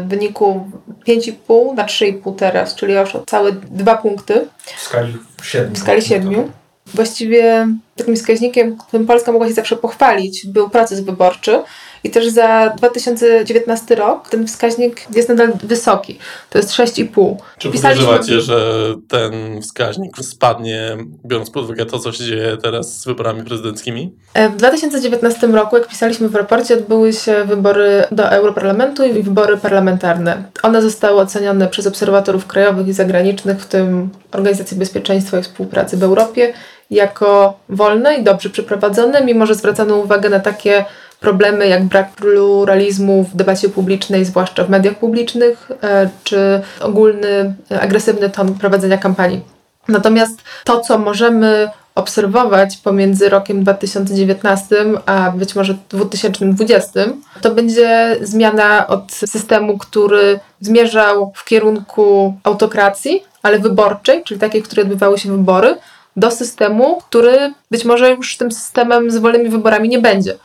wyniku 0.08 0.72
5,5 1.08 1.76
na 1.76 1.86
3,5 1.86 2.36
teraz, 2.36 2.76
czyli 2.76 2.94
już 2.94 3.16
o 3.16 3.24
całe 3.26 3.52
dwa 3.52 3.98
punkty. 3.98 4.48
W 4.78 4.82
skali 4.82 5.18
7. 5.44 5.74
W 5.74 5.78
skali 5.78 6.02
7. 6.02 6.52
Właściwie 6.94 7.68
takim 8.02 8.16
wskaźnikiem, 8.16 8.78
którym 8.78 9.08
Polska 9.08 9.32
mogła 9.32 9.48
się 9.48 9.54
zawsze 9.54 9.76
pochwalić, 9.78 10.48
był 10.48 10.70
proces 10.70 11.00
wyborczy 11.00 11.64
I 12.04 12.10
też 12.10 12.28
za 12.28 12.70
2019 12.78 13.96
rok 13.96 14.30
ten 14.30 14.48
wskaźnik 14.48 15.02
jest 15.16 15.30
nadal 15.30 15.54
wysoki. 15.64 16.18
To 16.50 16.58
jest 16.58 16.72
6,5. 16.72 17.36
Czy 17.58 17.70
Pisaliśmy- 17.72 18.06
podejrzewacie, 18.06 18.42
że 18.42 18.86
ten 19.08 19.62
wskaźnik 19.62 20.18
spadnie, 20.22 20.98
biorąc 21.26 21.50
pod 21.50 21.64
uwagę 21.66 21.86
to, 21.86 22.00
co 22.00 22.12
się 22.12 22.24
dzieje 22.26 22.58
teraz 22.64 23.00
z 23.00 23.06
wyborami 23.06 23.44
prezydenckimi? 23.44 24.14
E, 24.34 24.50
W 24.50 24.56
2019 24.56 25.48
roku, 25.48 25.78
jak 25.78 25.88
pisaliśmy 25.88 26.30
w 26.30 26.36
raporcie, 26.36 26.74
odbyły 26.74 27.14
się 27.14 27.46
wybory 27.46 28.04
do 28.12 28.30
Europarlamentu 28.32 29.04
i 29.06 29.14
wybory 29.24 29.58
parlamentarne. 29.58 30.44
One 30.64 30.82
zostały 30.82 31.22
ocenione 31.22 31.68
przez 31.68 31.88
obserwatorów 31.88 32.48
krajowych 32.48 32.88
i 32.88 32.94
zagranicznych, 32.94 33.60
w 33.62 33.66
tym 33.66 34.10
Organizację 34.32 34.78
Bezpieczeństwa 34.78 35.40
i 35.40 35.44
Współpracy 35.44 35.98
w 35.98 36.04
Europie, 36.04 36.54
jako 36.90 37.60
wolne 37.70 37.91
i 38.18 38.24
dobrze 38.24 38.50
przeprowadzone, 38.50 39.26
mimo 39.26 39.46
że 39.46 39.56
zwracano 39.56 39.96
uwagę 39.96 40.30
na 40.30 40.40
takie 40.40 40.86
problemy 41.20 41.68
jak 41.68 41.84
brak 41.84 42.12
pluralizmu 42.12 43.24
w 43.24 43.36
debacie 43.36 43.70
publicznej, 43.70 44.26
zwłaszcza 44.26 44.64
w 44.64 44.70
mediach 44.70 44.96
publicznych, 44.96 45.72
e, 45.84 46.10
czy 46.24 46.62
ogólny 46.82 47.54
e, 47.72 47.82
agresywny 47.82 48.30
ton 48.30 48.54
prowadzenia 48.54 48.98
kampanii. 48.98 49.42
Natomiast 49.88 50.42
to, 50.64 50.80
co 50.80 50.98
możemy 50.98 51.70
obserwować 51.96 52.78
pomiędzy 52.78 53.30
rokiem 53.30 53.64
2019 53.64 54.76
a 55.06 55.32
być 55.32 55.56
może 55.56 55.78
2020, 55.90 57.02
to 57.42 57.52
będzie 57.52 58.18
zmiana 58.22 58.88
od 58.88 59.12
systemu, 59.12 59.78
który 59.78 60.40
zmierzał 60.62 61.32
w 61.36 61.46
kierunku 61.46 62.38
autokracji, 62.44 63.24
ale 63.44 63.60
wyborczej, 63.60 64.24
czyli 64.24 64.40
takiej, 64.40 64.62
w 64.62 64.66
której 64.66 64.84
odbywały 64.84 65.18
się 65.18 65.32
wybory, 65.32 65.78
do 66.16 66.32
systemu, 66.32 67.02
który 67.10 67.54
być 67.72 67.86
może 67.86 68.12
już 68.12 68.38
tym 68.38 68.52
systemem 68.52 69.12
z 69.12 69.18
wolnymi 69.18 69.50
wyborami 69.50 69.90
nie 69.90 70.00
będzie. 70.00 70.36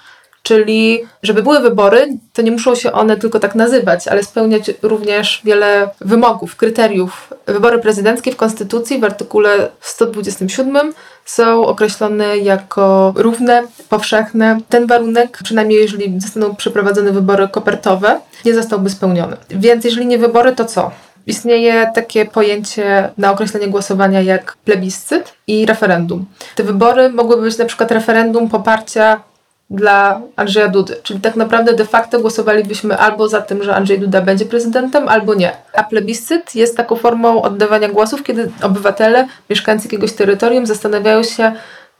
Czyli, 0.42 1.00
żeby 1.22 1.42
były 1.42 1.60
wybory, 1.60 2.18
to 2.32 2.42
nie 2.42 2.50
muszą 2.50 2.74
się 2.74 2.92
one 2.92 3.16
tylko 3.16 3.40
tak 3.40 3.54
nazywać, 3.54 4.08
ale 4.08 4.22
spełniać 4.22 4.70
również 4.82 5.40
wiele 5.44 5.88
wymogów, 6.00 6.56
kryteriów. 6.56 7.34
Wybory 7.46 7.78
prezydenckie 7.78 8.32
w 8.32 8.36
Konstytucji 8.36 8.98
w 8.98 9.04
artykule 9.04 9.68
127 9.80 10.92
są 11.24 11.66
określone 11.66 12.38
jako 12.38 13.12
równe, 13.16 13.62
powszechne. 13.88 14.58
Ten 14.68 14.86
warunek, 14.86 15.38
przynajmniej 15.44 15.80
jeżeli 15.80 16.20
zostaną 16.20 16.56
przeprowadzone 16.56 17.12
wybory 17.12 17.48
kopertowe, 17.48 18.20
nie 18.44 18.54
zostałby 18.54 18.90
spełniony. 18.90 19.36
Więc 19.50 19.84
jeżeli 19.84 20.06
nie 20.06 20.18
wybory, 20.18 20.52
to 20.52 20.64
co? 20.64 20.90
Istnieje 21.26 21.90
takie 21.94 22.26
pojęcie 22.26 23.10
na 23.18 23.32
określenie 23.32 23.68
głosowania 23.68 24.22
jak 24.22 24.56
plebiscyt 24.56 25.34
i 25.46 25.66
referendum. 25.66 26.26
Te 26.54 26.62
wybory 26.62 27.10
mogłyby 27.10 27.42
być 27.42 27.58
na 27.58 27.64
przykład 27.64 27.90
referendum 27.90 28.48
poparcia 28.48 29.20
dla 29.70 30.20
Andrzeja 30.36 30.68
Dudy. 30.68 30.96
Czyli 31.02 31.20
tak 31.20 31.36
naprawdę 31.36 31.74
de 31.74 31.84
facto 31.84 32.20
głosowalibyśmy 32.20 32.98
albo 32.98 33.28
za 33.28 33.42
tym, 33.42 33.62
że 33.62 33.74
Andrzej 33.74 34.00
Duda 34.00 34.20
będzie 34.20 34.46
prezydentem, 34.46 35.08
albo 35.08 35.34
nie. 35.34 35.52
A 35.72 35.84
plebiscyt 35.84 36.54
jest 36.54 36.76
taką 36.76 36.96
formą 36.96 37.42
oddawania 37.42 37.88
głosów, 37.88 38.22
kiedy 38.22 38.50
obywatele 38.62 39.28
mieszkający 39.50 39.86
jakiegoś 39.86 40.12
terytorium 40.12 40.66
zastanawiają 40.66 41.22
się, 41.22 41.52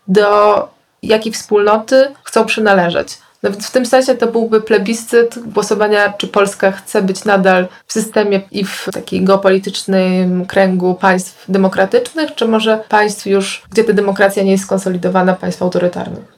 do 0.08 0.68
jakiej 1.02 1.32
wspólnoty 1.32 2.14
chcą 2.24 2.44
przynależeć. 2.44 3.18
No 3.42 3.50
więc 3.50 3.66
w 3.66 3.70
tym 3.70 3.86
sensie 3.86 4.14
to 4.14 4.26
byłby 4.26 4.60
plebiscyt 4.60 5.38
głosowania, 5.52 6.12
czy 6.12 6.28
Polska 6.28 6.72
chce 6.72 7.02
być 7.02 7.24
nadal 7.24 7.68
w 7.86 7.92
systemie 7.92 8.40
i 8.50 8.64
w 8.64 8.88
takiej 8.92 9.24
geopolitycznym 9.24 10.46
kręgu 10.46 10.94
państw 10.94 11.44
demokratycznych, 11.48 12.34
czy 12.34 12.48
może 12.48 12.84
państw 12.88 13.26
już, 13.26 13.62
gdzie 13.70 13.84
ta 13.84 13.92
demokracja 13.92 14.42
nie 14.42 14.52
jest 14.52 14.64
skonsolidowana, 14.64 15.34
państw 15.34 15.62
autorytarnych. 15.62 16.35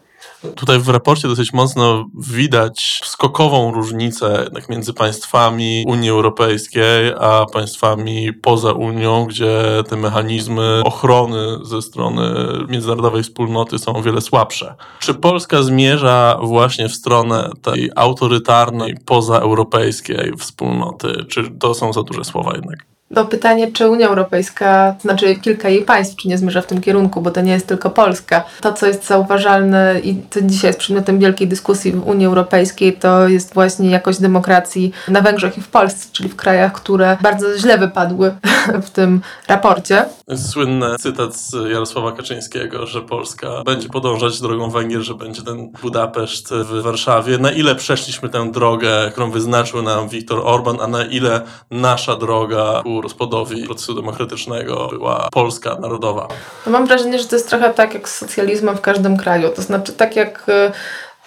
Tutaj 0.55 0.79
w 0.79 0.89
raporcie 0.89 1.29
dosyć 1.29 1.53
mocno 1.53 2.07
widać 2.15 3.01
skokową 3.05 3.73
różnicę 3.73 4.41
jednak 4.45 4.69
między 4.69 4.95
państwami 4.95 5.85
Unii 5.87 6.11
Europejskiej 6.11 7.13
a 7.21 7.47
państwami 7.53 8.33
poza 8.33 8.73
Unią, 8.73 9.25
gdzie 9.25 9.83
te 9.89 9.97
mechanizmy 9.97 10.83
ochrony 10.85 11.59
ze 11.63 11.83
strony 11.83 12.23
międzynarodowej 12.69 13.23
wspólnoty 13.23 13.79
są 13.79 13.97
o 13.97 14.03
wiele 14.03 14.21
słabsze. 14.21 14.75
Czy 15.01 15.15
Polska 15.15 15.63
zmierza 15.63 16.39
właśnie 16.43 16.89
w 16.89 16.95
stronę 16.95 17.51
tej 17.63 17.91
autorytarnej, 17.97 18.97
pozaeuropejskiej 19.07 20.33
wspólnoty? 20.39 21.25
Czy 21.29 21.51
to 21.51 21.75
są 21.75 21.93
za 21.93 22.03
duże 22.03 22.25
słowa 22.25 22.53
jednak? 22.55 22.98
No 23.11 23.25
pytanie, 23.25 23.73
czy 23.73 23.89
Unia 23.89 24.09
Europejska, 24.09 24.95
to 24.97 25.03
znaczy 25.03 25.37
kilka 25.37 25.69
jej 25.69 25.83
państw, 25.83 26.17
czy 26.17 26.29
nie 26.29 26.39
zmierza 26.39 26.63
w 26.63 26.67
tym 26.67 26.81
kierunku, 26.81 27.23
bo 27.23 27.31
to 27.31 27.41
nie 27.41 27.53
jest 27.53 27.67
tylko 27.67 27.91
Polska. 27.91 28.45
To, 28.61 28.73
co 28.73 28.87
jest 28.87 29.07
zauważalne 29.07 30.01
i 30.05 30.23
co 30.31 30.41
dzisiaj 30.43 30.69
jest 30.69 30.79
przedmiotem 30.79 31.19
wielkiej 31.19 31.49
dyskusji 31.49 31.93
w 31.93 32.07
Unii 32.07 32.27
Europejskiej, 32.27 32.93
to 32.93 33.29
jest 33.29 33.55
właśnie 33.55 33.91
jakość 33.91 34.21
demokracji 34.21 34.93
na 35.09 35.21
Węgrzech 35.21 35.59
i 35.59 35.61
w 35.61 35.69
Polsce, 35.69 36.09
czyli 36.13 36.29
w 36.29 36.37
krajach, 36.37 36.73
które 36.73 37.17
bardzo 37.21 37.59
źle 37.59 37.79
wypadły 37.79 38.35
w 38.87 38.91
tym 38.91 39.21
raporcie. 39.49 40.05
Słynny 40.37 40.97
cytat 40.99 41.37
z 41.37 41.53
Jarosława 41.71 42.13
Kaczyńskiego, 42.13 42.87
że 42.87 43.03
Polska 43.03 43.63
będzie 43.65 43.89
podążać 43.89 44.41
drogą 44.41 44.71
Węgier, 44.71 45.01
że 45.01 45.15
będzie 45.15 45.43
ten 45.43 45.71
Budapeszt 45.83 46.55
w 46.55 46.83
Warszawie. 46.83 47.39
Na 47.39 47.51
ile 47.51 47.75
przeszliśmy 47.75 48.29
tę 48.29 48.53
drogę, 48.53 49.11
którą 49.13 49.31
wyznaczył 49.31 49.83
nam 49.83 50.09
Viktor 50.09 50.41
Orban, 50.45 50.77
a 50.81 50.87
na 50.87 51.05
ile 51.05 51.41
nasza 51.71 52.17
droga 52.17 52.81
ku 52.83 52.98
rozpadowi 53.01 53.67
procesu 53.67 53.95
demokratycznego 53.95 54.89
była 54.93 55.29
polska, 55.33 55.77
narodowa? 55.81 56.29
No 56.67 56.73
mam 56.73 56.87
wrażenie, 56.87 57.19
że 57.19 57.25
to 57.25 57.37
jest 57.37 57.49
trochę 57.49 57.75
tak 57.75 57.95
jak 57.95 58.09
z 58.09 58.19
socjalizmem 58.19 58.77
w 58.77 58.81
każdym 58.81 59.17
kraju. 59.17 59.49
To 59.57 59.63
znaczy, 59.63 59.93
tak 59.93 60.17
jak 60.17 60.49
y, 60.49 60.73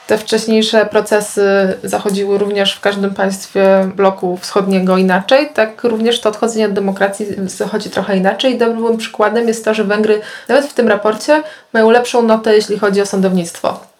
te 0.08 0.18
wcześniejsze 0.18 0.86
procesy 0.86 1.44
zachodziły 1.84 2.38
również 2.38 2.74
w 2.74 2.80
każdym 2.80 3.14
państwie 3.14 3.92
bloku 3.96 4.38
wschodniego 4.38 4.98
inaczej, 4.98 5.50
tak 5.54 5.84
również 5.84 6.22
to 6.22 6.30
odchodzenie 6.30 6.66
od 6.66 6.74
demokracji 6.74 7.26
zachodzi 7.46 7.90
trochę 7.90 8.18
inaczej. 8.18 8.58
Dobrym 8.58 8.98
przykładem 8.98 9.48
jest 9.48 9.66
to, 9.66 9.74
że 9.74 9.84
Węgry 9.84 10.22
nawet 10.48 10.66
w 10.66 10.74
tym 10.74 10.88
raporcie 10.88 11.44
mają 11.74 11.90
lepszą 11.90 12.22
notę, 12.22 12.56
jeśli 12.56 12.80
chodzi 12.80 13.02
o 13.02 13.06
sądownictwo. 13.06 13.91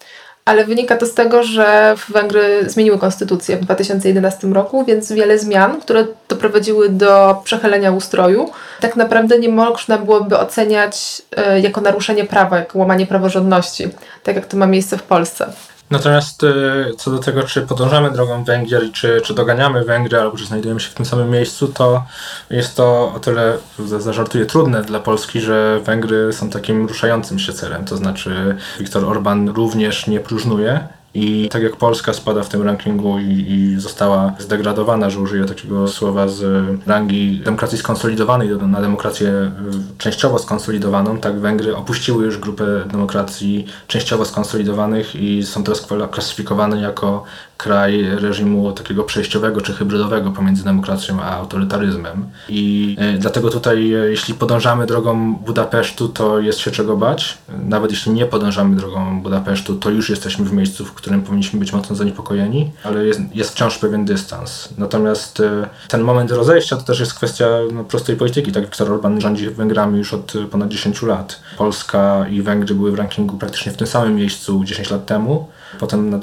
Ale 0.44 0.64
wynika 0.64 0.96
to 0.96 1.06
z 1.06 1.14
tego, 1.14 1.44
że 1.44 1.94
Węgry 2.08 2.70
zmieniły 2.70 2.98
konstytucję 2.98 3.56
w 3.56 3.60
2011 3.60 4.46
roku, 4.46 4.84
więc 4.84 5.12
wiele 5.12 5.38
zmian, 5.38 5.80
które 5.80 6.06
doprowadziły 6.28 6.88
do 6.88 7.40
przechylenia 7.44 7.92
ustroju, 7.92 8.50
tak 8.80 8.96
naprawdę 8.96 9.38
nie 9.38 9.48
można 9.48 9.98
byłoby 9.98 10.38
oceniać 10.38 11.22
e, 11.36 11.60
jako 11.60 11.80
naruszenie 11.80 12.24
prawa, 12.24 12.58
jako 12.58 12.78
łamanie 12.78 13.06
praworządności, 13.06 13.88
tak 14.22 14.36
jak 14.36 14.46
to 14.46 14.56
ma 14.56 14.66
miejsce 14.66 14.98
w 14.98 15.02
Polsce. 15.02 15.52
Natomiast 15.92 16.42
y, 16.44 16.94
co 16.98 17.10
do 17.10 17.18
tego, 17.18 17.42
czy 17.42 17.62
podążamy 17.62 18.10
drogą 18.10 18.44
Węgier 18.44 18.92
czy, 18.92 19.20
czy 19.24 19.34
doganiamy 19.34 19.84
Węgry, 19.84 20.20
albo 20.20 20.36
czy 20.36 20.46
znajdujemy 20.46 20.80
się 20.80 20.90
w 20.90 20.94
tym 20.94 21.06
samym 21.06 21.30
miejscu, 21.30 21.68
to 21.68 22.04
jest 22.50 22.76
to 22.76 23.12
o 23.16 23.20
tyle, 23.20 23.58
za- 23.78 24.00
zażartuję, 24.00 24.46
trudne 24.46 24.82
dla 24.82 25.00
Polski, 25.00 25.40
że 25.40 25.80
Węgry 25.84 26.32
są 26.32 26.50
takim 26.50 26.86
ruszającym 26.86 27.38
się 27.38 27.52
celem. 27.52 27.84
To 27.84 27.96
znaczy 27.96 28.56
Viktor 28.78 29.04
Orban 29.04 29.48
również 29.48 30.06
nie 30.06 30.20
próżnuje 30.20 30.88
i 31.14 31.48
tak 31.48 31.62
jak 31.62 31.76
Polska 31.76 32.12
spada 32.12 32.42
w 32.42 32.48
tym 32.48 32.62
rankingu 32.62 33.18
i, 33.18 33.44
i 33.48 33.80
została 33.80 34.32
zdegradowana, 34.38 35.10
że 35.10 35.20
użyję 35.20 35.44
takiego 35.44 35.88
słowa 35.88 36.28
z 36.28 36.66
rangi 36.86 37.40
demokracji 37.44 37.78
skonsolidowanej 37.78 38.48
do- 38.48 38.66
na 38.66 38.80
demokrację 38.80 39.50
częściowo 39.98 40.38
skonsolidowaną, 40.38 41.18
tak 41.18 41.40
Węgry 41.40 41.76
opuściły 41.76 42.24
już 42.24 42.38
grupę 42.38 42.64
demokracji 42.92 43.66
częściowo 43.86 44.24
skonsolidowanych 44.24 45.16
i 45.16 45.42
są 45.42 45.64
teraz 45.64 45.86
klasyfikowane 46.10 46.80
jako 46.80 47.24
kraj 47.62 48.02
reżimu 48.02 48.72
takiego 48.72 49.04
przejściowego 49.04 49.60
czy 49.60 49.72
hybrydowego 49.72 50.30
pomiędzy 50.30 50.64
demokracją 50.64 51.22
a 51.22 51.30
autorytaryzmem. 51.36 52.26
I 52.48 52.96
e, 52.98 53.18
dlatego 53.18 53.50
tutaj, 53.50 53.94
e, 53.94 54.10
jeśli 54.10 54.34
podążamy 54.34 54.86
drogą 54.86 55.34
Budapesztu, 55.34 56.08
to 56.08 56.40
jest 56.40 56.58
się 56.58 56.70
czego 56.70 56.96
bać. 56.96 57.38
Nawet 57.64 57.90
jeśli 57.90 58.12
nie 58.12 58.26
podążamy 58.26 58.76
drogą 58.76 59.20
Budapesztu, 59.20 59.74
to 59.76 59.90
już 59.90 60.10
jesteśmy 60.10 60.44
w 60.44 60.52
miejscu, 60.52 60.84
w 60.84 60.92
którym 61.02 61.22
powinniśmy 61.22 61.58
być 61.58 61.72
mocno 61.72 61.96
zaniepokojeni, 61.96 62.70
ale 62.84 63.04
jest, 63.06 63.20
jest 63.34 63.50
wciąż 63.50 63.78
pewien 63.78 64.04
dystans. 64.04 64.68
Natomiast 64.78 65.40
e, 65.40 65.68
ten 65.88 66.00
moment 66.00 66.30
rozejścia 66.30 66.76
to 66.76 66.82
też 66.82 67.00
jest 67.00 67.14
kwestia 67.14 67.46
no, 67.72 67.84
prostej 67.84 68.16
polityki. 68.16 68.52
Tak 68.52 68.64
Viktor 68.64 68.92
Orban 68.92 69.20
rządzi 69.20 69.50
Węgrami 69.50 69.98
już 69.98 70.14
od 70.14 70.36
e, 70.36 70.44
ponad 70.44 70.68
10 70.68 71.02
lat. 71.02 71.40
Polska 71.58 72.26
i 72.28 72.42
Węgry 72.42 72.74
były 72.74 72.92
w 72.92 72.94
rankingu 72.94 73.38
praktycznie 73.38 73.72
w 73.72 73.76
tym 73.76 73.86
samym 73.86 74.14
miejscu 74.16 74.64
10 74.64 74.90
lat 74.90 75.06
temu. 75.06 75.48
Potem 75.78 76.20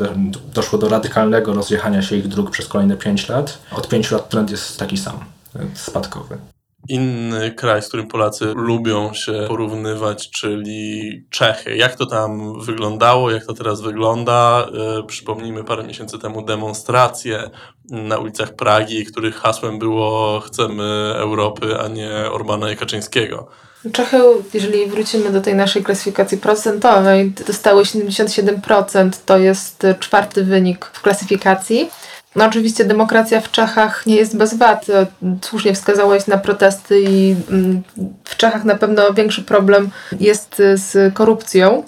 doszło 0.53 0.79
do 0.79 0.89
radykalnego 0.89 1.53
rozjechania 1.53 2.01
się 2.01 2.15
ich 2.15 2.27
dróg 2.27 2.51
przez 2.51 2.67
kolejne 2.67 2.97
5 2.97 3.29
lat. 3.29 3.57
Od 3.71 3.87
5 3.87 4.11
lat 4.11 4.29
trend 4.29 4.51
jest 4.51 4.79
taki 4.79 4.97
sam, 4.97 5.19
e, 5.55 5.59
spadkowy. 5.73 6.37
Inny 6.89 7.51
kraj, 7.51 7.81
z 7.81 7.87
którym 7.87 8.07
Polacy 8.07 8.45
lubią 8.45 9.13
się 9.13 9.45
porównywać, 9.47 10.29
czyli 10.29 11.23
Czechy. 11.29 11.75
Jak 11.75 11.95
to 11.95 12.05
tam 12.05 12.61
wyglądało, 12.61 13.31
jak 13.31 13.45
to 13.45 13.53
teraz 13.53 13.81
wygląda? 13.81 14.67
E, 14.99 15.03
Przypomnijmy 15.03 15.63
parę 15.63 15.83
miesięcy 15.83 16.19
temu 16.19 16.41
demonstracje 16.41 17.49
na 17.89 18.17
ulicach 18.17 18.55
Pragi, 18.55 19.05
których 19.05 19.35
hasłem 19.35 19.79
było 19.79 20.39
chcemy 20.39 21.13
Europy, 21.15 21.79
a 21.79 21.87
nie 21.87 22.11
Orbana 22.31 22.71
i 22.71 22.75
Kaczyńskiego. 22.75 23.47
Czechy, 23.93 24.17
jeżeli 24.53 24.85
wrócimy 24.85 25.31
do 25.31 25.41
tej 25.41 25.55
naszej 25.55 25.83
klasyfikacji 25.83 26.37
procentowej, 26.37 27.33
dostały 27.47 27.83
77%, 27.83 29.09
to 29.25 29.37
jest 29.37 29.87
czwarty 29.99 30.43
wynik 30.43 30.85
w 30.85 31.01
klasyfikacji. 31.01 31.89
No 32.35 32.45
oczywiście 32.45 32.85
demokracja 32.85 33.41
w 33.41 33.51
Czechach 33.51 34.05
nie 34.05 34.15
jest 34.15 34.37
bez 34.37 34.53
wad. 34.57 34.85
Słusznie 35.41 35.73
wskazałeś 35.73 36.27
na 36.27 36.37
protesty 36.37 37.01
i 37.01 37.35
mm, 37.51 37.81
w 38.23 38.37
Czechach 38.37 38.63
na 38.63 38.75
pewno 38.75 39.13
większy 39.13 39.43
problem 39.43 39.89
jest 40.19 40.61
z 40.75 41.13
korupcją. 41.13 41.83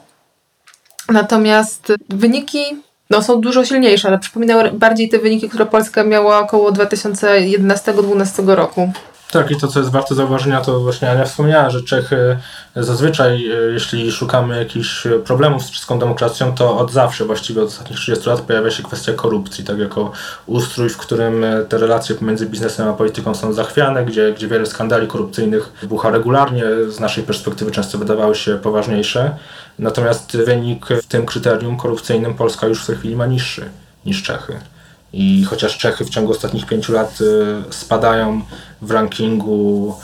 Natomiast 1.10 1.94
wyniki 2.10 2.64
no, 3.10 3.22
są 3.22 3.42
dużo 3.42 3.66
silniejsze, 3.66 4.08
ale 4.08 4.20
przypominały 4.20 4.72
bardziej 4.72 5.10
te 5.10 5.20
wyniki, 5.20 5.50
które 5.50 5.66
Polska 5.66 6.04
miała 6.04 6.40
około 6.40 6.72
2011-2012 6.72 8.48
roku. 8.48 8.92
Tak, 9.32 9.52
i 9.52 9.56
to, 9.56 9.68
co 9.68 9.80
jest 9.80 9.92
warte 9.92 10.16
zauważenia, 10.16 10.62
to 10.62 10.80
właśnie 10.80 11.12
Ania 11.12 11.26
wspomniała, 11.26 11.70
że 11.70 11.82
Czechy 11.82 12.38
zazwyczaj, 12.76 13.52
e, 13.52 13.72
jeśli 13.74 14.12
szukamy 14.12 14.58
jakichś 14.58 15.08
problemów 15.26 15.64
z 15.64 15.72
czeską 15.72 16.00
demokracją, 16.00 16.56
to 16.56 16.78
od 16.78 16.92
zawsze, 16.92 17.26
właściwie 17.26 17.62
od 17.62 17.68
ostatnich 17.68 18.00
30 18.00 18.30
lat, 18.30 18.42
pojawia 18.42 18.72
się 18.72 18.84
kwestia 18.84 19.14
korupcji, 19.14 19.64
tak 19.64 19.80
jako 19.80 20.12
ustrój, 20.46 20.90
w 20.90 20.98
którym 20.98 21.46
te 21.70 21.78
relacje 21.78 22.16
pomiędzy 22.16 22.46
biznesem 22.46 22.88
a 22.88 22.94
polityką 22.94 23.36
są 23.36 23.54
zachwiane, 23.54 24.06
gdzie, 24.06 24.34
gdzie 24.34 24.48
wiele 24.48 24.66
skandali 24.66 25.08
korupcyjnych 25.08 25.72
bucha 25.84 26.10
regularnie, 26.10 26.64
z 26.90 27.00
naszej 27.00 27.24
perspektywy 27.24 27.72
często 27.72 27.98
wydawały 27.98 28.36
się 28.36 28.58
poważniejsze. 28.58 29.38
Natomiast 29.80 30.38
wynik 30.38 30.86
w 30.86 31.06
tym 31.06 31.26
kryterium 31.26 31.78
korupcyjnym 31.78 32.34
Polska 32.34 32.68
już 32.68 32.84
w 32.84 32.88
tej 32.88 32.96
chwili 32.96 33.16
ma 33.16 33.26
niższy 33.26 33.70
niż 34.06 34.24
Czechy. 34.24 34.60
I 35.14 35.44
chociaż 35.44 35.78
Czechy 35.78 36.06
w 36.06 36.10
ciągu 36.10 36.32
ostatnich 36.32 36.66
pięciu 36.66 36.94
lat 36.94 37.22
y, 37.22 37.74
spadają 37.74 38.42
w 38.82 38.92
rankingu, 38.92 39.96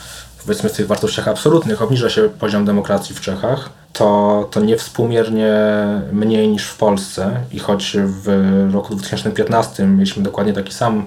powiedzmy 0.41 0.69
w 0.69 0.73
tych 0.73 0.87
wartościach 0.87 1.27
absolutnych, 1.27 1.81
obniża 1.81 2.09
się 2.09 2.29
poziom 2.39 2.65
demokracji 2.65 3.15
w 3.15 3.21
Czechach, 3.21 3.69
to, 3.93 4.47
to 4.51 4.59
niewspółmiernie 4.59 5.53
mniej 6.11 6.47
niż 6.47 6.63
w 6.63 6.77
Polsce. 6.77 7.41
I 7.51 7.59
choć 7.59 7.97
w 7.99 8.29
roku 8.73 8.95
2015 8.95 9.85
mieliśmy 9.85 10.23
dokładnie 10.23 10.53
taki 10.53 10.73
sam 10.73 11.05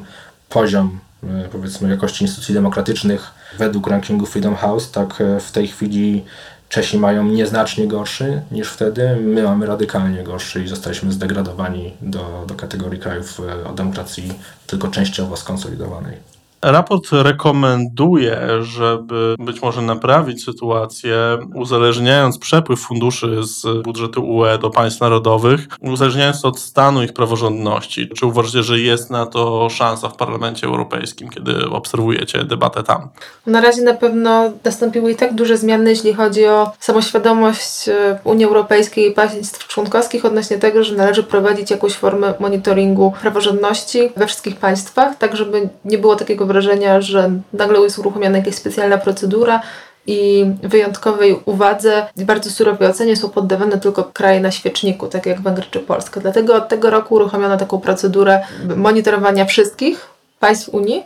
poziom, 0.48 0.98
y, 1.24 1.26
powiedzmy, 1.52 1.90
jakości 1.90 2.24
instytucji 2.24 2.54
demokratycznych 2.54 3.30
według 3.58 3.86
rankingu 3.86 4.26
Freedom 4.26 4.56
House, 4.56 4.90
tak 4.90 5.20
y, 5.20 5.40
w 5.40 5.52
tej 5.52 5.68
chwili 5.68 6.24
Czesi 6.70 6.98
mają 6.98 7.24
nieznacznie 7.24 7.86
gorszy 7.86 8.42
niż 8.50 8.68
wtedy, 8.68 9.16
my 9.16 9.42
mamy 9.42 9.66
radykalnie 9.66 10.24
gorszy 10.24 10.64
i 10.64 10.68
zostaliśmy 10.68 11.12
zdegradowani 11.12 11.96
do, 12.02 12.44
do 12.46 12.54
kategorii 12.54 13.00
krajów 13.00 13.40
e, 13.40 13.68
o 13.68 13.72
demokracji 13.72 14.38
tylko 14.66 14.88
częściowo 14.88 15.36
skonsolidowanej. 15.36 16.16
Raport 16.62 17.12
rekomenduje, 17.12 18.40
żeby 18.60 19.34
być 19.38 19.62
może 19.62 19.82
naprawić 19.82 20.44
sytuację, 20.44 21.16
uzależniając 21.54 22.38
przepływ 22.38 22.80
funduszy 22.80 23.36
z 23.42 23.82
budżetu 23.82 24.28
UE 24.36 24.58
do 24.58 24.70
państw 24.70 25.00
narodowych, 25.00 25.60
uzależniając 25.80 26.44
od 26.44 26.58
stanu 26.58 27.02
ich 27.02 27.12
praworządności. 27.12 28.08
Czy 28.08 28.26
uważacie, 28.26 28.62
że 28.62 28.78
jest 28.78 29.10
na 29.10 29.26
to 29.26 29.68
szansa 29.70 30.08
w 30.08 30.16
Parlamencie 30.16 30.66
Europejskim, 30.66 31.28
kiedy 31.28 31.70
obserwujecie 31.70 32.44
debatę 32.44 32.82
tam? 32.82 33.08
Na 33.46 33.60
razie 33.60 33.82
na 33.82 33.94
pewno 33.94 34.50
nastąpiły 34.64 35.12
i 35.12 35.16
tak 35.16 35.34
duże 35.34 35.56
zmiany, 35.56 35.90
jeśli 35.90 36.14
chodzi 36.14 36.46
o 36.46 36.72
samoświadomość 36.80 37.88
e, 37.88 38.18
Unii 38.24 38.44
Europejskiej 38.44 39.10
i 39.10 39.14
państw 39.14 39.68
członkowskich 39.68 40.24
odnośnie 40.24 40.58
tego, 40.58 40.84
że 40.84 40.94
należy 40.94 41.22
prowadzić 41.22 41.70
jakąś 41.70 41.92
formę 41.92 42.34
monitoringu 42.40 43.12
praworządności 43.20 43.98
we 44.16 44.26
wszystkich 44.26 44.56
państwach, 44.56 45.18
tak 45.18 45.36
żeby 45.36 45.68
nie 45.84 45.98
było 45.98 46.16
takiego 46.16 46.46
wrażenia, 46.50 47.00
że 47.00 47.30
nagle 47.52 47.80
jest 47.80 47.98
uruchomiona 47.98 48.38
jakaś 48.38 48.54
specjalna 48.54 48.98
procedura 48.98 49.62
i 50.06 50.46
wyjątkowej 50.62 51.40
uwadze 51.44 52.06
i 52.16 52.24
bardzo 52.24 52.50
surowej 52.50 52.88
ocenie 52.88 53.16
są 53.16 53.28
poddawane 53.28 53.78
tylko 53.78 54.04
kraje 54.04 54.40
na 54.40 54.50
świeczniku, 54.50 55.06
tak 55.06 55.26
jak 55.26 55.40
Węgry 55.40 55.64
czy 55.70 55.80
Polska. 55.80 56.20
Dlatego 56.20 56.54
od 56.54 56.68
tego 56.68 56.90
roku 56.90 57.14
uruchomiono 57.14 57.56
taką 57.56 57.80
procedurę 57.80 58.42
monitorowania 58.76 59.44
wszystkich 59.44 60.06
państw 60.40 60.68
Unii 60.68 61.04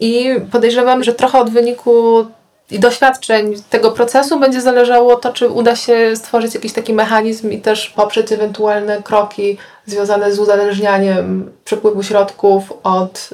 i 0.00 0.34
podejrzewam, 0.52 1.04
że 1.04 1.12
trochę 1.12 1.38
od 1.38 1.50
wyniku 1.50 2.26
i 2.70 2.80
doświadczeń 2.80 3.54
tego 3.70 3.90
procesu 3.92 4.40
będzie 4.40 4.60
zależało 4.60 5.16
to, 5.16 5.32
czy 5.32 5.48
uda 5.48 5.76
się 5.76 6.16
stworzyć 6.16 6.54
jakiś 6.54 6.72
taki 6.72 6.92
mechanizm 6.92 7.50
i 7.50 7.60
też 7.60 7.90
poprzeć 7.90 8.32
ewentualne 8.32 9.02
kroki 9.02 9.58
związane 9.86 10.32
z 10.32 10.38
uzależnianiem 10.38 11.52
przepływu 11.64 12.02
środków 12.02 12.72
od 12.82 13.30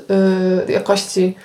y, 0.69 0.73
jakości 0.73 1.37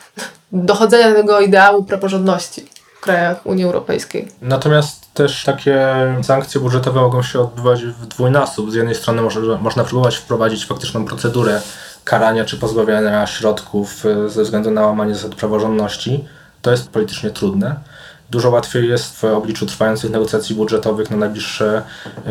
dochodzenia 0.52 1.10
do 1.10 1.16
tego 1.16 1.40
ideału 1.40 1.84
praworządności 1.84 2.66
w 2.98 3.02
krajach 3.02 3.46
Unii 3.46 3.66
Europejskiej. 3.66 4.28
Natomiast 4.42 5.14
też 5.14 5.44
takie 5.44 5.88
sankcje 6.24 6.62
budżetowe 6.62 7.02
mogą 7.02 7.24
się 7.24 7.40
odbywać 7.40 7.84
w 7.84 8.06
dwójnasób. 8.06 8.72
Z 8.72 8.76
jednej 8.76 8.96
strony 8.96 9.22
można, 9.22 9.58
można 9.58 9.84
próbować 9.84 10.16
wprowadzić 10.18 10.66
faktyczną 10.66 11.06
procedurę 11.06 11.62
karania 12.04 12.46
czy 12.46 12.58
pozbawiania 12.58 13.28
środków 13.28 14.06
y, 14.06 14.30
ze 14.30 14.44
względu 14.44 14.72
na 14.72 14.82
łamanie 14.82 15.16
zasad 15.16 15.36
praworządności. 15.36 16.26
To 16.62 16.72
jest 16.72 16.90
politycznie 16.90 17.30
trudne. 17.30 17.76
Dużo 18.30 18.50
łatwiej 18.50 18.90
jest 18.90 19.16
w 19.16 19.24
obliczu 19.24 19.66
trwających 19.66 20.12
negocjacji 20.12 20.56
budżetowych 20.56 21.12
na 21.12 21.18
najbliższe 21.18 21.82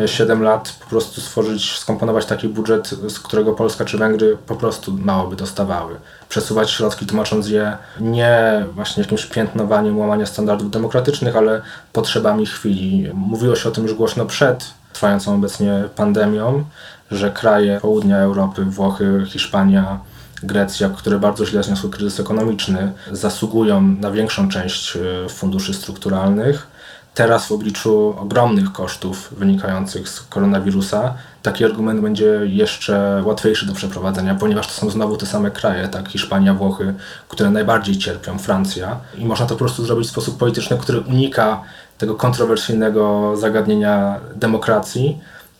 7 0.05 0.41
e, 0.41 0.43
lat 0.43 0.75
po 0.79 0.89
prostu 0.89 1.21
stworzyć, 1.21 1.77
skomponować 1.77 2.25
taki 2.25 2.47
budżet, 2.47 2.89
z 2.89 3.19
którego 3.19 3.53
Polska 3.53 3.85
czy 3.85 3.97
Węgry 3.97 4.37
po 4.47 4.55
prostu 4.55 4.91
mało 4.91 5.29
by 5.29 5.35
dostawały. 5.35 5.95
Przesuwać 6.29 6.71
środki, 6.71 7.05
tłumacząc 7.05 7.49
je 7.49 7.77
nie 7.99 8.65
właśnie 8.73 9.03
jakimś 9.03 9.25
piętnowaniem 9.25 9.97
łamania 9.97 10.25
standardów 10.25 10.71
demokratycznych, 10.71 11.35
ale 11.35 11.61
potrzebami 11.93 12.45
chwili. 12.45 13.11
Mówiło 13.13 13.55
się 13.55 13.69
o 13.69 13.71
tym 13.71 13.83
już 13.83 13.93
głośno 13.93 14.25
przed 14.25 14.73
trwającą 14.93 15.35
obecnie 15.35 15.83
pandemią, 15.95 16.63
że 17.11 17.31
kraje 17.31 17.79
południa 17.81 18.17
Europy, 18.17 18.65
Włochy, 18.65 19.23
Hiszpania, 19.27 19.99
Grecja, 20.43 20.89
które 20.89 21.19
bardzo 21.19 21.45
źle 21.45 21.63
zniosły 21.63 21.89
kryzys 21.89 22.19
ekonomiczny, 22.19 22.91
zasługują 23.11 23.81
na 23.81 24.11
większą 24.11 24.49
część 24.49 24.95
e, 24.95 25.29
funduszy 25.29 25.73
strukturalnych. 25.73 26.67
Teraz 27.13 27.47
w 27.47 27.51
obliczu 27.51 28.15
ogromnych 28.19 28.71
kosztów 28.71 29.33
wynikających 29.37 30.09
z 30.09 30.21
koronawirusa 30.21 31.13
taki 31.41 31.65
argument 31.65 32.01
będzie 32.01 32.39
jeszcze 32.43 33.23
łatwiejszy 33.25 33.65
do 33.65 33.73
przeprowadzenia, 33.73 34.35
ponieważ 34.35 34.67
to 34.67 34.73
są 34.73 34.89
znowu 34.89 35.17
te 35.17 35.25
same 35.25 35.51
kraje, 35.51 35.87
tak? 35.87 36.09
Hiszpania, 36.09 36.53
Włochy, 36.53 36.93
które 37.29 37.49
najbardziej 37.49 37.97
cierpią, 37.97 38.37
Francja. 38.37 38.97
I 39.17 39.25
można 39.25 39.45
to 39.45 39.55
po 39.55 39.59
prostu 39.59 39.85
zrobić 39.85 40.07
w 40.07 40.11
sposób 40.11 40.37
polityczny, 40.37 40.77
który 40.77 40.99
unika 40.99 41.61
tego 41.97 42.15
kontrowersyjnego 42.15 43.33
zagadnienia 43.37 44.19
demokracji, 44.35 45.17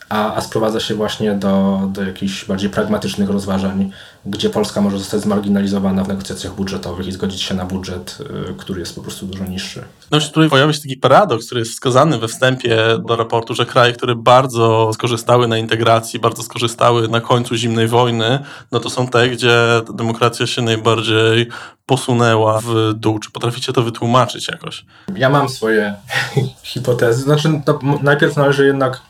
a, 0.10 0.36
a 0.36 0.42
sprowadza 0.42 0.80
się 0.80 0.96
właśnie 0.96 1.34
do, 1.34 1.82
do 1.94 2.04
jakichś 2.04 2.46
bardziej 2.46 2.70
pragmatycznych 2.70 3.30
rozważań, 3.30 3.92
gdzie 4.26 4.50
Polska 4.50 4.82
może 4.82 4.98
zostać 4.98 5.22
zmarginalizowana 5.22 6.04
w 6.04 6.08
negocjacjach 6.08 6.54
budżetowych 6.54 7.08
i 7.08 7.12
zgodzić 7.12 7.42
się 7.42 7.56
na 7.56 7.66
budżet, 7.66 8.18
y, 8.50 8.54
który 8.58 8.80
jest 8.80 8.96
po 8.96 9.02
prostu 9.02 9.26
dużo 9.26 9.46
niższy. 9.46 9.84
No 10.12 10.20
tutaj 10.20 10.50
pojawia 10.50 10.74
się 10.74 10.82
taki 10.82 10.98
paradoks, 10.98 11.46
który 11.46 11.62
jest 11.62 11.72
wskazany 11.72 12.18
we 12.18 12.28
wstępie 12.28 12.78
do 13.08 13.16
raportu, 13.16 13.56
że 13.56 13.66
kraje, 13.66 13.94
które 13.94 14.16
bardzo 14.16 14.94
skorzystały 14.94 15.48
na 15.48 15.58
integracji, 15.58 16.20
bardzo 16.20 16.44
skorzystały 16.44 17.08
na 17.08 17.22
końcu 17.22 17.56
zimnej 17.56 17.88
wojny, 17.88 18.40
no 18.72 18.80
to 18.80 18.90
są 18.90 19.08
te, 19.08 19.30
gdzie 19.30 19.82
demokracja 19.94 20.48
się 20.48 20.62
najbardziej 20.62 21.48
posunęła 21.86 22.60
w 22.64 22.94
dół. 22.94 23.20
Czy 23.20 23.32
potraficie 23.32 23.74
to 23.74 23.84
wytłumaczyć 23.84 24.48
jakoś? 24.48 24.86
Ja 25.16 25.30
mam 25.30 25.50
swoje 25.50 25.94
hipotezy. 26.64 27.22
Znaczy, 27.22 27.62
najpierw 28.02 28.36
należy 28.36 28.66
jednak 28.66 29.09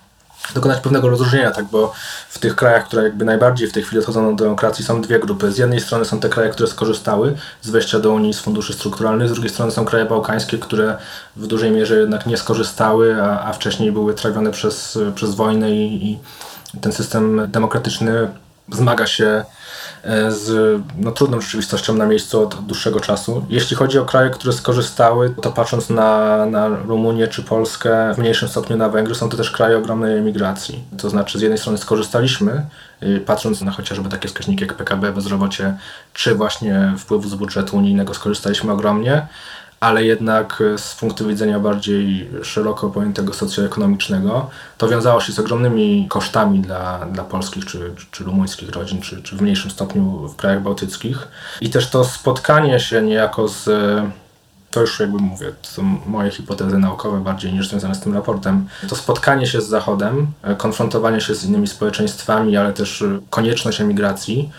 dokonać 0.56 0.80
pewnego 0.80 1.10
rozróżnienia, 1.10 1.52
tak, 1.52 1.66
bo 1.66 1.94
w 2.30 2.40
tych 2.40 2.56
krajach, 2.56 2.86
które 2.86 3.04
jakby 3.04 3.26
najbardziej 3.26 3.68
w 3.68 3.74
tej 3.74 3.84
chwili 3.84 4.00
odchodzą 4.00 4.36
do 4.36 4.44
demokracji 4.44 4.86
są 4.86 5.02
dwie 5.02 5.20
grupy. 5.20 5.52
Z 5.52 5.58
jednej 5.58 5.80
strony 5.80 6.06
są 6.06 6.20
te 6.20 6.30
kraje, 6.30 6.50
które 6.50 6.70
skorzystały 6.70 7.36
z 7.62 7.70
wejścia 7.70 8.00
do 8.00 8.12
Unii 8.12 8.34
z 8.34 8.40
funduszy 8.40 8.74
strukturalnych, 8.74 9.30
z 9.30 9.32
drugiej 9.32 9.50
strony 9.50 9.72
są 9.72 9.86
kraje 9.86 10.06
bałkańskie, 10.06 10.58
które 10.58 10.98
w 11.36 11.48
dużej 11.48 11.72
mierze 11.72 12.00
jednak 12.00 12.26
nie 12.26 12.38
skorzystały, 12.38 13.24
a, 13.24 13.44
a 13.44 13.54
wcześniej 13.54 13.92
były 13.92 14.14
trawione 14.14 14.52
przez, 14.52 15.00
przez 15.16 15.36
wojnę 15.36 15.72
i, 15.72 16.12
i 16.12 16.20
ten 16.82 16.92
system 16.92 17.42
demokratyczny 17.52 18.30
zmaga 18.72 19.08
się 19.08 19.46
z 20.30 20.80
no, 20.98 21.12
trudną 21.12 21.42
rzeczywistością 21.42 21.94
na 21.94 22.06
miejscu 22.06 22.42
od, 22.42 22.66
dłuższego 22.66 23.00
czasu. 23.00 23.46
Jeśli 23.50 23.76
chodzi 23.76 24.00
o 24.00 24.06
kraje, 24.06 24.30
które 24.30 24.54
skorzystały, 24.54 25.36
to 25.42 25.52
patrząc 25.52 25.90
na, 25.90 26.46
na 26.46 26.68
Rumunię 26.68 27.28
czy 27.28 27.44
Polskę, 27.44 28.14
w 28.16 28.18
mniejszym 28.18 28.48
stopniu 28.48 28.78
na 28.78 28.90
Węgry, 28.90 29.16
są 29.16 29.30
to 29.30 29.38
też 29.38 29.52
kraje 29.52 29.78
ogromnej 29.78 30.18
emigracji. 30.18 30.84
To 30.98 31.10
znaczy, 31.10 31.40
z 31.40 31.42
jednej 31.42 31.58
strony 31.58 31.78
skorzystaliśmy, 31.78 32.66
y, 33.04 33.24
patrząc 33.26 33.62
na 33.62 33.72
chociażby 33.72 34.10
takie 34.10 34.28
wskaźniki 34.28 34.64
jak 34.64 34.74
PKB, 34.74 35.12
bezrobocie, 35.12 35.78
czy 36.14 36.36
właśnie 36.36 36.94
wpływu 36.98 37.30
z 37.30 37.36
budżetu 37.36 37.78
unijnego, 37.78 38.14
skorzystaliśmy 38.14 38.72
ogromnie 38.72 39.28
ale 39.80 40.04
jednak 40.04 40.64
e, 40.74 40.78
z 40.78 40.96
punktu 40.96 41.28
widzenia 41.28 41.60
bardziej 41.60 42.30
szeroko 42.44 42.90
pojętego 42.90 43.34
socjoekonomicznego, 43.34 44.50
to 44.78 44.88
wiązało 44.88 45.22
się 45.22 45.34
z 45.34 45.40
ogromnymi 45.40 46.06
kosztami 46.10 46.60
dla, 46.60 47.06
dla 47.06 47.24
polskich 47.24 47.66
czy, 47.66 47.92
czy 48.12 48.24
rumuńskich 48.24 48.70
rodzin, 48.70 49.02
czy, 49.02 49.22
czy 49.22 49.36
w 49.36 49.42
mniejszym 49.42 49.72
stopniu 49.72 50.28
w 50.28 50.36
krajach 50.36 50.64
bałtyckich. 50.64 51.28
I 51.62 51.70
też 51.70 51.90
to 51.90 52.04
spotkanie 52.04 52.80
się 52.80 53.02
niejako 53.02 53.48
z 53.48 53.70
to 54.72 54.82
już 54.82 55.00
jakby 55.00 55.18
mówię, 55.18 55.52
to 55.62 55.68
są 55.70 55.98
moje 56.06 56.32
hipotezy 56.32 56.78
naukowe 56.78 57.20
bardziej 57.20 57.54
niż 57.54 57.70
związane 57.70 57.96
z 57.96 58.00
tym 58.00 58.14
raportem, 58.14 58.68
to 58.90 58.96
spotkanie 58.96 59.48
się 59.48 59.62
z 59.62 59.68
Zachodem, 59.68 60.28
e, 60.44 60.56
konfrontowanie 60.56 61.22
się 61.22 61.36
z 61.36 61.46
innymi 61.46 61.68
społeczeństwami, 61.68 62.58
ale 62.58 62.74
też 62.74 63.02
e, 63.02 63.20
konieczność 63.30 63.82
emigracji, 63.82 64.50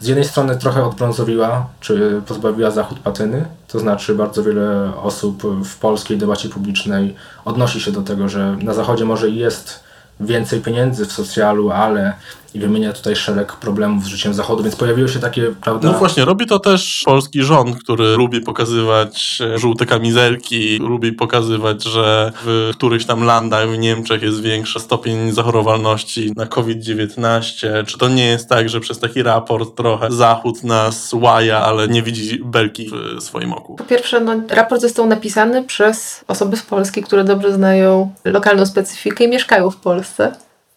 z 0.00 0.06
jednej 0.06 0.24
strony 0.24 0.56
trochę 0.56 0.84
odbrązowiła, 0.84 1.66
czy 1.80 2.22
pozbawiła 2.26 2.70
Zachód 2.70 2.98
patyny, 2.98 3.44
to 3.68 3.78
znaczy 3.78 4.14
bardzo 4.14 4.42
wiele 4.42 4.92
osób 5.02 5.42
w 5.64 5.76
polskiej 5.76 6.18
debacie 6.18 6.48
publicznej 6.48 7.14
odnosi 7.44 7.80
się 7.80 7.92
do 7.92 8.02
tego, 8.02 8.28
że 8.28 8.56
na 8.62 8.74
Zachodzie 8.74 9.04
może 9.04 9.30
jest 9.30 9.86
więcej 10.20 10.60
pieniędzy 10.60 11.06
w 11.06 11.12
socjalu, 11.12 11.70
ale 11.70 12.12
i 12.56 12.58
wymienia 12.58 12.92
tutaj 12.92 13.16
szereg 13.16 13.52
problemów 13.52 14.04
z 14.04 14.06
życiem 14.06 14.34
Zachodu, 14.34 14.62
więc 14.62 14.76
pojawiły 14.76 15.08
się 15.08 15.18
takie, 15.18 15.52
prawda... 15.60 15.92
No 15.92 15.98
właśnie, 15.98 16.24
robi 16.24 16.46
to 16.46 16.58
też 16.58 17.02
polski 17.04 17.42
rząd, 17.42 17.78
który 17.82 18.16
lubi 18.16 18.40
pokazywać 18.40 19.38
e, 19.54 19.58
żółte 19.58 19.86
kamizelki, 19.86 20.78
lubi 20.78 21.12
pokazywać, 21.12 21.84
że 21.84 22.32
w 22.44 22.70
którychś 22.74 23.04
tam 23.04 23.24
landach 23.24 23.68
w 23.70 23.78
Niemczech 23.78 24.22
jest 24.22 24.40
większy 24.40 24.80
stopień 24.80 25.32
zachorowalności 25.32 26.32
na 26.36 26.46
COVID-19. 26.46 27.66
Czy 27.86 27.98
to 27.98 28.08
nie 28.08 28.26
jest 28.26 28.48
tak, 28.48 28.68
że 28.68 28.80
przez 28.80 28.98
taki 28.98 29.22
raport 29.22 29.76
trochę 29.76 30.10
Zachód 30.10 30.64
nas 30.64 31.12
łaja, 31.12 31.58
ale 31.58 31.88
nie 31.88 32.02
widzi 32.02 32.40
belki 32.44 32.90
w 33.18 33.22
swoim 33.22 33.52
oku? 33.52 33.74
Po 33.74 33.84
pierwsze, 33.84 34.20
no, 34.20 34.32
raport 34.48 34.80
został 34.80 35.06
napisany 35.06 35.64
przez 35.64 36.24
osoby 36.28 36.56
z 36.56 36.62
Polski, 36.62 37.02
które 37.02 37.24
dobrze 37.24 37.52
znają 37.52 38.12
lokalną 38.24 38.66
specyfikę 38.66 39.24
i 39.24 39.28
mieszkają 39.28 39.70
w 39.70 39.76
Polsce 39.76 40.32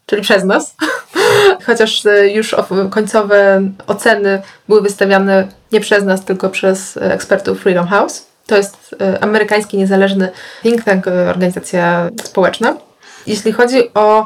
czyli 0.10 0.22
przez 0.22 0.44
nas. 0.44 0.76
Chociaż 1.65 2.06
e, 2.06 2.30
już 2.30 2.56
końcowe 2.89 3.62
oceny 3.88 4.41
były 4.67 4.82
wystawiane 4.82 5.47
nie 5.71 5.80
przez 5.80 6.04
nas, 6.04 6.25
tylko 6.25 6.49
przez 6.49 6.97
e, 6.97 7.13
ekspertów 7.13 7.60
Freedom 7.60 7.88
House. 7.88 8.25
To 8.47 8.58
jest 8.58 8.95
e, 9.02 9.23
amerykański 9.23 9.78
niezależny 9.78 10.30
think 10.63 10.84
tank, 10.84 11.08
organizacja 11.08 12.10
społeczna. 12.23 12.78
Jeśli 13.28 13.52
chodzi 13.52 13.93
o 13.93 14.25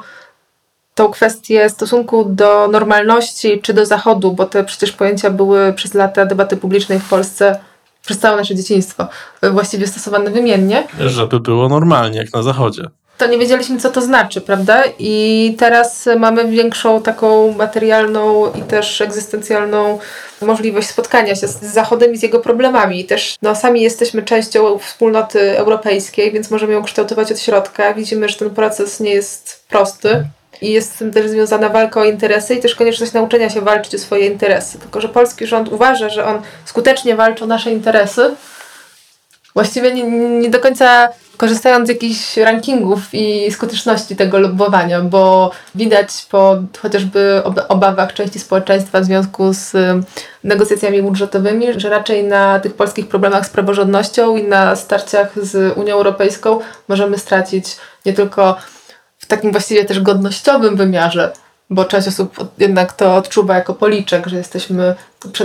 tą 0.96 1.10
kwestię 1.10 1.70
stosunku 1.70 2.26
do 2.26 2.68
normalności 2.72 3.62
czy 3.62 3.74
do 3.74 3.86
Zachodu, 3.86 4.32
bo 4.32 4.46
te 4.46 4.64
przecież 4.64 4.92
pojęcia 4.92 5.30
były 5.30 5.74
przez 5.74 5.94
lata 5.94 6.26
debaty 6.26 6.58
publicznej 6.58 7.00
w 7.00 7.10
Polsce 7.10 7.60
przez 8.02 8.20
całe 8.20 8.38
nasze 8.38 8.56
dzieciństwo 8.56 9.08
właściwie 9.52 9.88
stosowane 9.88 10.32
wymiennie. 10.32 10.88
Żeby 11.00 11.40
było 11.40 11.70
normalnie, 11.70 12.18
jak 12.18 12.34
na 12.34 12.44
Zachodzie 12.44 12.84
to 13.18 13.28
nie 13.28 13.38
wiedzieliśmy, 13.38 13.80
co 13.80 13.90
to 13.90 14.02
znaczy, 14.02 14.42
prawda? 14.42 14.84
I 15.00 15.56
teraz 15.60 16.10
mamy 16.20 16.48
większą 16.48 17.02
taką 17.02 17.54
materialną 17.54 18.52
i 18.54 18.62
też 18.62 19.02
egzystencjalną 19.02 20.00
możliwość 20.42 20.88
spotkania 20.88 21.36
się 21.36 21.48
z 21.48 21.62
Zachodem 21.62 22.14
i 22.14 22.18
z 22.18 22.24
jego 22.24 22.40
problemami. 22.40 23.00
I 23.00 23.06
też 23.06 23.36
no, 23.42 23.56
sami 23.56 23.82
jesteśmy 23.82 24.22
częścią 24.22 24.80
wspólnoty 24.80 25.58
europejskiej, 25.58 26.32
więc 26.32 26.52
możemy 26.52 26.74
ją 26.74 26.84
kształtować 26.84 27.32
od 27.32 27.40
środka. 27.40 27.94
Widzimy, 27.94 28.30
że 28.30 28.36
ten 28.36 28.50
proces 28.50 29.00
nie 29.00 29.14
jest 29.14 29.64
prosty. 29.70 30.26
I 30.62 30.72
jest 30.72 30.96
z 30.96 30.98
tym 30.98 31.12
też 31.12 31.30
związana 31.30 31.70
walka 31.70 32.02
o 32.02 32.06
interesy 32.06 32.56
i 32.56 32.60
też 32.60 32.76
konieczność 32.76 33.14
nauczenia 33.14 33.50
się 33.50 33.62
walczyć 33.62 33.96
o 33.96 34.00
swoje 34.00 34.28
interesy. 34.28 34.80
Tylko, 34.80 35.02
że 35.02 35.10
polski 35.10 35.48
rząd 35.48 35.70
uważa, 35.70 36.10
że 36.10 36.26
on 36.26 36.42
skutecznie 36.66 37.16
walczy 37.16 37.44
o 37.44 37.48
nasze 37.48 37.72
interesy, 37.72 38.36
właściwie 39.54 39.94
nie, 39.94 40.04
nie 40.40 40.50
do 40.50 40.60
końca 40.60 41.10
korzystając 41.38 41.88
z 41.88 41.90
jakichś 41.90 42.38
rankingów 42.38 43.00
i 43.14 43.52
skuteczności 43.52 44.16
tego 44.16 44.40
lobbowania, 44.40 45.02
bo 45.02 45.52
widać 45.76 46.10
po 46.32 46.56
chociażby 46.82 47.42
obawach 47.68 48.14
części 48.14 48.40
społeczeństwa 48.40 49.02
w 49.02 49.06
związku 49.06 49.54
z 49.54 49.74
negocjacjami 50.44 51.02
budżetowymi, 51.02 51.68
że 51.78 51.90
raczej 51.90 52.24
na 52.24 52.60
tych 52.60 52.74
polskich 52.74 53.08
problemach 53.08 53.46
z 53.46 53.50
praworządnością 53.50 54.38
i 54.38 54.44
na 54.44 54.76
starciach 54.76 55.46
z 55.46 55.78
Unią 55.78 55.94
Europejską 55.94 56.60
możemy 56.88 57.18
stracić 57.18 57.66
nie 58.06 58.14
tylko 58.14 58.58
w 59.18 59.26
takim 59.26 59.52
właściwie 59.52 59.86
też 59.86 60.00
godnościowym 60.00 60.76
wymiarze, 60.76 61.34
bo 61.70 61.86
część 61.86 62.08
osób 62.08 62.36
jednak 62.58 62.94
to 62.94 63.16
odczuwa 63.16 63.56
jako 63.56 63.74
policzek, 63.74 64.28
że 64.28 64.38
jesteśmy 64.38 64.96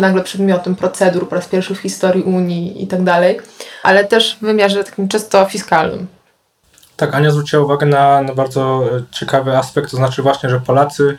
nagle 0.00 0.22
przedmiotem 0.22 0.76
procedur 0.76 1.28
po 1.28 1.34
raz 1.34 1.48
pierwszy 1.48 1.74
w 1.74 1.78
historii 1.78 2.22
Unii 2.22 2.82
i 2.82 2.86
tak 2.86 3.02
dalej, 3.02 3.40
ale 3.82 4.04
też 4.04 4.36
w 4.36 4.40
wymiarze 4.40 4.84
takim 4.84 5.08
czysto 5.08 5.44
fiskalnym. 5.44 6.06
Tak, 6.96 7.14
Ania 7.14 7.30
zwróciła 7.30 7.62
uwagę 7.62 7.86
na, 7.86 8.22
na 8.22 8.34
bardzo 8.34 8.84
e, 8.96 9.02
ciekawy 9.10 9.56
aspekt, 9.56 9.90
to 9.90 9.96
znaczy 9.96 10.22
właśnie, 10.22 10.50
że 10.50 10.60
Polacy 10.60 11.16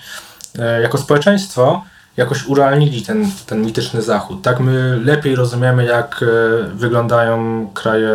e, 0.60 0.82
jako 0.82 0.98
społeczeństwo 0.98 1.84
jakoś 2.18 2.46
urealnili 2.46 3.02
ten, 3.02 3.32
ten 3.46 3.62
mityczny 3.62 4.02
Zachód. 4.02 4.42
Tak 4.42 4.60
my 4.60 5.00
lepiej 5.04 5.36
rozumiemy, 5.36 5.86
jak 5.86 6.24
e, 6.24 6.26
wyglądają 6.68 7.68
kraje 7.74 8.10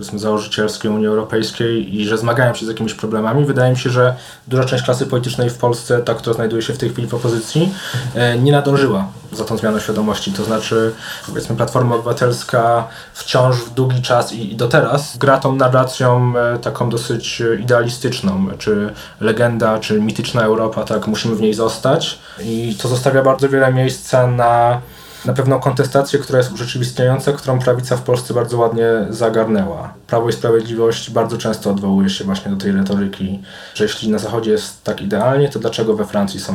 założycielskie 0.00 0.90
Unii 0.90 1.06
Europejskiej 1.06 1.96
i 2.00 2.06
że 2.06 2.18
zmagają 2.18 2.54
się 2.54 2.66
z 2.66 2.68
jakimiś 2.68 2.94
problemami. 2.94 3.44
Wydaje 3.44 3.70
mi 3.70 3.78
się, 3.78 3.90
że 3.90 4.16
duża 4.48 4.64
część 4.64 4.84
klasy 4.84 5.06
politycznej 5.06 5.50
w 5.50 5.58
Polsce, 5.58 6.02
ta, 6.02 6.14
która 6.14 6.34
znajduje 6.34 6.62
się 6.62 6.72
w 6.72 6.78
tej 6.78 6.90
chwili 6.90 7.08
w 7.08 7.14
opozycji, 7.14 7.74
e, 8.14 8.38
nie 8.38 8.52
nadążyła 8.52 9.06
za 9.32 9.44
tą 9.44 9.56
zmianą 9.56 9.80
świadomości. 9.80 10.32
To 10.32 10.44
znaczy, 10.44 10.92
powiedzmy, 11.26 11.56
Platforma 11.56 11.94
Obywatelska 11.94 12.88
wciąż 13.14 13.56
w 13.56 13.74
długi 13.74 14.02
czas 14.02 14.32
i, 14.32 14.56
do 14.56 14.68
teraz 14.68 15.16
gra 15.16 15.38
tą 15.38 15.56
narracją 15.56 16.32
e, 16.36 16.58
taką 16.58 16.90
dosyć 16.90 17.42
idealistyczną, 17.60 18.46
czy 18.58 18.92
legenda, 19.20 19.78
czy 19.78 20.00
mityczna 20.00 20.42
Europa, 20.42 20.84
tak, 20.84 21.06
musimy 21.06 21.36
w 21.36 21.40
niej 21.40 21.54
zostać. 21.54 22.18
I 22.42 22.76
to 22.82 22.88
zostawia 22.88 23.22
bardzo 23.22 23.48
wiele 23.48 23.72
miejsca 23.72 24.26
na 24.26 24.80
na 25.24 25.32
pewną 25.32 25.60
kontestację, 25.60 26.18
która 26.18 26.38
jest 26.38 26.52
urzeczywistniająca, 26.52 27.32
którą 27.32 27.58
prawica 27.58 27.96
w 27.96 28.02
Polsce 28.02 28.34
bardzo 28.34 28.58
ładnie 28.58 28.86
zagarnęła. 29.10 29.94
Prawo 30.06 30.28
i 30.28 30.32
Sprawiedliwość 30.32 31.10
bardzo 31.10 31.38
często 31.38 31.70
odwołuje 31.70 32.10
się 32.10 32.24
właśnie 32.24 32.50
do 32.50 32.56
tej 32.56 32.72
retoryki, 32.72 33.42
że 33.74 33.84
jeśli 33.84 34.10
na 34.10 34.18
Zachodzie 34.18 34.50
jest 34.50 34.84
tak 34.84 35.02
idealnie, 35.02 35.48
to 35.48 35.58
dlaczego 35.58 35.96
we 35.96 36.06
Francji 36.06 36.40
są 36.40 36.54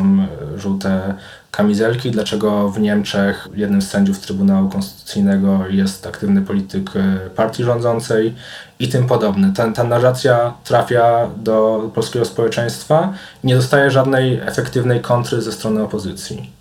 e, 0.55 0.59
żółte 0.59 1.13
kamizelki, 1.51 2.11
dlaczego 2.11 2.69
w 2.69 2.79
Niemczech 2.79 3.47
jednym 3.55 3.81
z 3.81 3.89
sędziów 3.89 4.19
Trybunału 4.19 4.69
Konstytucyjnego 4.69 5.59
jest 5.69 6.07
aktywny 6.07 6.41
polityk 6.41 6.89
e, 6.95 7.29
partii 7.29 7.63
rządzącej 7.63 8.35
i 8.79 8.89
tym 8.89 9.07
podobne. 9.07 9.53
Ta, 9.55 9.71
ta 9.71 9.83
narracja 9.83 10.53
trafia 10.63 11.29
do 11.37 11.89
polskiego 11.93 12.25
społeczeństwa 12.25 13.13
i 13.43 13.47
nie 13.47 13.55
dostaje 13.55 13.91
żadnej 13.91 14.39
efektywnej 14.39 15.01
kontry 15.01 15.41
ze 15.41 15.51
strony 15.51 15.83
opozycji. 15.83 16.54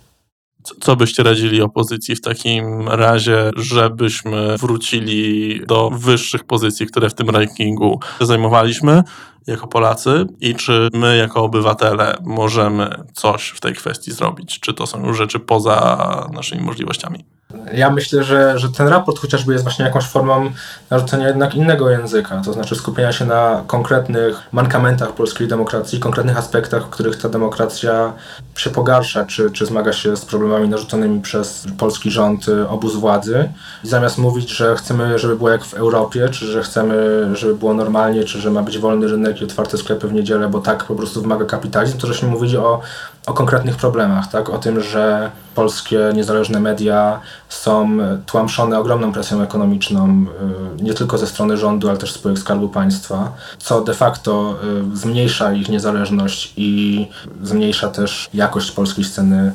Co 0.81 0.95
byście 0.95 1.23
radzili 1.23 1.61
opozycji 1.61 2.15
w 2.15 2.21
takim 2.21 2.87
razie, 2.87 3.51
żebyśmy 3.55 4.57
wrócili 4.57 5.61
do 5.67 5.89
wyższych 5.89 6.43
pozycji, 6.43 6.87
które 6.87 7.09
w 7.09 7.13
tym 7.13 7.29
rankingu 7.29 7.99
zajmowaliśmy 8.21 9.03
jako 9.47 9.67
Polacy 9.67 10.25
i 10.41 10.55
czy 10.55 10.89
my 10.93 11.17
jako 11.17 11.43
obywatele 11.43 12.17
możemy 12.23 13.03
coś 13.13 13.49
w 13.49 13.59
tej 13.59 13.73
kwestii 13.73 14.11
zrobić? 14.11 14.59
Czy 14.59 14.73
to 14.73 14.87
są 14.87 15.07
już 15.07 15.17
rzeczy 15.17 15.39
poza 15.39 16.29
naszymi 16.33 16.61
możliwościami? 16.61 17.25
Ja 17.73 17.89
myślę, 17.89 18.23
że, 18.23 18.59
że 18.59 18.69
ten 18.69 18.87
raport 18.87 19.19
chociażby 19.19 19.53
jest 19.53 19.65
właśnie 19.65 19.85
jakąś 19.85 20.03
formą 20.03 20.51
narzucenia 20.89 21.27
jednak 21.27 21.55
innego 21.55 21.89
języka, 21.89 22.41
to 22.45 22.53
znaczy 22.53 22.75
skupienia 22.75 23.11
się 23.11 23.25
na 23.25 23.63
konkretnych 23.67 24.43
mankamentach 24.51 25.13
polskiej 25.13 25.47
demokracji, 25.47 25.99
konkretnych 25.99 26.37
aspektach, 26.37 26.83
w 26.83 26.89
których 26.89 27.21
ta 27.21 27.29
demokracja 27.29 28.13
się 28.57 28.69
pogarsza, 28.69 29.25
czy, 29.25 29.51
czy 29.51 29.65
zmaga 29.65 29.93
się 29.93 30.17
z 30.17 30.25
problemami 30.25 30.69
narzuconymi 30.69 31.21
przez 31.21 31.65
polski 31.77 32.11
rząd, 32.11 32.47
y, 32.47 32.69
obóz 32.69 32.95
władzy. 32.95 33.49
I 33.83 33.87
zamiast 33.87 34.17
mówić, 34.17 34.49
że 34.49 34.75
chcemy, 34.75 35.19
żeby 35.19 35.35
było 35.35 35.49
jak 35.49 35.65
w 35.65 35.73
Europie, 35.73 36.29
czy 36.29 36.45
że 36.45 36.63
chcemy, 36.63 37.27
żeby 37.33 37.55
było 37.55 37.73
normalnie, 37.73 38.23
czy 38.23 38.41
że 38.41 38.51
ma 38.51 38.61
być 38.61 38.79
wolny 38.79 39.07
rynek 39.07 39.41
i 39.41 39.43
otwarte 39.43 39.77
sklepy 39.77 40.07
w 40.07 40.13
niedzielę, 40.13 40.49
bo 40.49 40.59
tak 40.59 40.83
po 40.83 40.95
prostu 40.95 41.21
wymaga 41.21 41.45
kapitalizm, 41.45 41.97
to 41.97 42.07
żeśmy 42.07 42.29
mówili 42.29 42.57
o 42.57 42.81
o 43.25 43.33
konkretnych 43.33 43.75
problemach, 43.75 44.31
tak? 44.31 44.49
o 44.49 44.57
tym, 44.57 44.81
że 44.81 45.31
polskie 45.55 45.99
niezależne 46.13 46.59
media 46.59 47.19
są 47.49 47.97
tłamszone 48.25 48.79
ogromną 48.79 49.11
presją 49.11 49.41
ekonomiczną, 49.41 50.25
y, 50.79 50.83
nie 50.83 50.93
tylko 50.93 51.17
ze 51.17 51.27
strony 51.27 51.57
rządu, 51.57 51.89
ale 51.89 51.97
też 51.97 52.13
spółek 52.13 52.39
Skarbu 52.39 52.69
Państwa, 52.69 53.31
co 53.59 53.81
de 53.81 53.93
facto 53.93 54.55
y, 54.93 54.97
zmniejsza 54.97 55.53
ich 55.53 55.69
niezależność 55.69 56.53
i 56.57 57.07
zmniejsza 57.43 57.89
też 57.89 58.29
jakość 58.33 58.71
polskiej 58.71 59.03
sceny, 59.05 59.51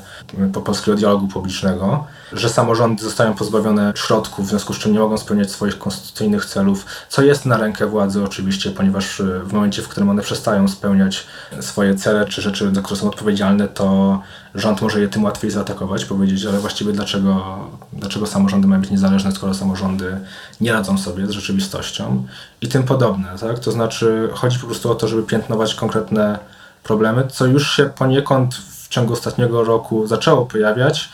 y, 0.56 0.62
polskiego 0.64 0.96
dialogu 0.96 1.28
publicznego, 1.28 2.04
że 2.33 2.48
samorządy 2.48 3.02
zostają 3.04 3.35
pozbawione 3.35 3.92
środków, 3.96 4.46
w 4.46 4.48
związku 4.48 4.74
z 4.74 4.78
czym 4.78 4.92
nie 4.92 4.98
mogą 4.98 5.18
spełniać 5.18 5.50
swoich 5.50 5.78
konstytucyjnych 5.78 6.44
celów, 6.44 6.87
co 7.09 7.22
jest 7.22 7.46
na 7.46 7.56
rękę 7.56 7.87
władzy 7.87 8.24
oczywiście, 8.24 8.70
ponieważ 8.70 9.22
w 9.44 9.52
momencie, 9.52 9.83
w 9.83 9.88
którym 9.88 10.11
one 10.11 10.22
przestają 10.22 10.68
spełniać 10.68 11.26
swoje 11.61 11.94
cele 11.94 12.26
czy 12.26 12.42
rzeczy, 12.42 12.74
za 12.74 12.83
które 12.83 13.00
są 13.00 13.09
odpowiedzialne, 13.09 13.60
to 13.68 14.20
rząd 14.55 14.83
może 14.83 15.01
je 15.01 15.09
tym 15.09 15.25
łatwiej 15.25 15.51
zaatakować, 15.51 16.05
powiedzieć, 16.05 16.46
ale 16.46 16.59
właściwie 16.59 16.92
dlaczego, 16.92 17.59
dlaczego 17.92 18.27
samorządy 18.27 18.68
mają 18.68 18.81
być 18.81 18.90
niezależne, 18.90 19.33
skoro 19.33 19.55
samorządy 19.55 20.20
nie 20.61 20.73
radzą 20.73 20.99
sobie 20.99 21.27
z 21.27 21.31
rzeczywistością 21.31 22.27
i 22.61 22.68
tym 22.68 22.83
podobne. 22.83 23.38
Tak? 23.40 23.59
To 23.59 23.73
znaczy 23.73 24.29
chodzi 24.33 24.59
po 24.59 24.66
prostu 24.66 24.92
o 24.92 24.94
to, 24.94 25.09
żeby 25.09 25.23
piętnować 25.23 25.75
konkretne 25.75 26.38
problemy, 26.83 27.27
co 27.29 27.46
już 27.46 27.77
się 27.77 27.85
poniekąd 27.85 28.55
w 28.55 28.88
ciągu 28.88 29.12
ostatniego 29.12 29.64
roku 29.64 30.07
zaczęło 30.07 30.46
pojawiać, 30.46 31.09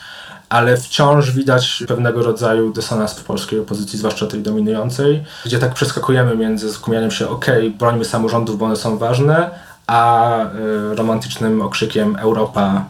ale 0.49 0.77
wciąż 0.77 1.31
widać 1.31 1.83
pewnego 1.87 2.23
rodzaju 2.23 2.73
dysonans 2.73 3.13
w 3.13 3.23
polskiej 3.23 3.59
opozycji, 3.59 3.99
zwłaszcza 3.99 4.27
tej 4.27 4.41
dominującej, 4.41 5.23
gdzie 5.45 5.59
tak 5.59 5.73
przeskakujemy 5.73 6.35
między 6.35 6.73
skupianiem 6.73 7.11
się, 7.11 7.29
ok, 7.29 7.45
brońmy 7.79 8.05
samorządów, 8.05 8.57
bo 8.57 8.65
one 8.65 8.75
są 8.75 8.97
ważne, 8.97 9.49
a 9.87 10.39
y, 10.91 10.95
romantycznym 10.95 11.61
okrzykiem 11.61 12.15
Europa 12.15 12.85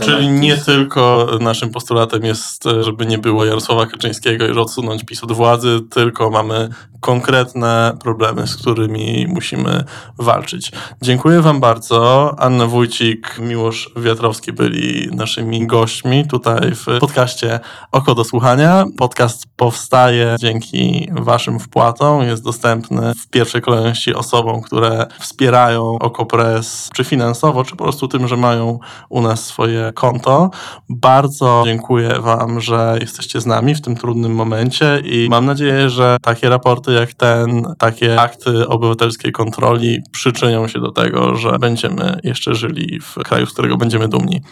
Czyli 0.00 0.28
nie 0.28 0.56
tylko 0.56 1.28
naszym 1.40 1.70
postulatem 1.70 2.24
jest, 2.24 2.64
żeby 2.80 3.06
nie 3.06 3.18
było 3.18 3.44
Jarosława 3.44 3.86
Kaczyńskiego 3.86 4.46
i 4.46 4.58
odsunąć 4.58 5.04
PiS 5.04 5.24
od 5.24 5.32
władzy, 5.32 5.80
tylko 5.90 6.30
mamy 6.30 6.68
konkretne 7.00 7.96
problemy, 8.02 8.46
z 8.46 8.56
którymi 8.56 9.26
musimy 9.28 9.84
walczyć. 10.18 10.72
Dziękuję 11.02 11.40
Wam 11.40 11.60
bardzo. 11.60 12.34
Anna 12.38 12.66
Wójcik, 12.66 13.38
Miłosz 13.38 13.90
Wiatrowski 13.96 14.52
byli 14.52 15.08
naszymi 15.12 15.66
gośćmi 15.66 16.26
tutaj 16.26 16.74
w 16.74 16.98
podcaście 17.00 17.60
Oko 17.92 18.14
do 18.14 18.24
Słuchania. 18.24 18.84
Podcast 18.98 19.44
powstaje 19.56 20.36
dzięki 20.40 21.08
Waszym 21.12 21.60
wpłatom. 21.60 22.22
Jest 22.22 22.44
dostępny 22.44 23.12
w 23.14 23.28
pierwszej 23.28 23.62
kolejności 23.62 24.14
osobom, 24.14 24.62
które 24.62 25.06
wspierają 25.20 25.98
OkoPress, 25.98 26.90
czy 26.94 27.04
finansowo, 27.04 27.64
czy 27.64 27.76
po 27.76 27.84
prostu 27.84 28.08
tym, 28.08 28.28
że 28.28 28.36
mają 28.36 28.78
u 29.08 29.20
nas 29.20 29.44
swoje 29.44 29.89
konto. 29.92 30.50
Bardzo 30.88 31.62
dziękuję 31.64 32.08
Wam, 32.20 32.60
że 32.60 32.98
jesteście 33.00 33.40
z 33.40 33.46
nami 33.46 33.74
w 33.74 33.80
tym 33.80 33.96
trudnym 33.96 34.34
momencie 34.34 35.02
i 35.04 35.28
mam 35.30 35.46
nadzieję, 35.46 35.90
że 35.90 36.16
takie 36.22 36.48
raporty 36.48 36.92
jak 36.92 37.14
ten, 37.14 37.62
takie 37.78 38.20
akty 38.20 38.68
obywatelskiej 38.68 39.32
kontroli 39.32 40.02
przyczynią 40.12 40.68
się 40.68 40.80
do 40.80 40.92
tego, 40.92 41.36
że 41.36 41.58
będziemy 41.58 42.20
jeszcze 42.24 42.54
żyli 42.54 43.00
w 43.00 43.14
kraju, 43.14 43.46
z 43.46 43.52
którego 43.52 43.76
będziemy 43.76 44.08
dumni. 44.08 44.42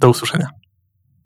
Do 0.00 0.08
usłyszenia. 0.08 0.61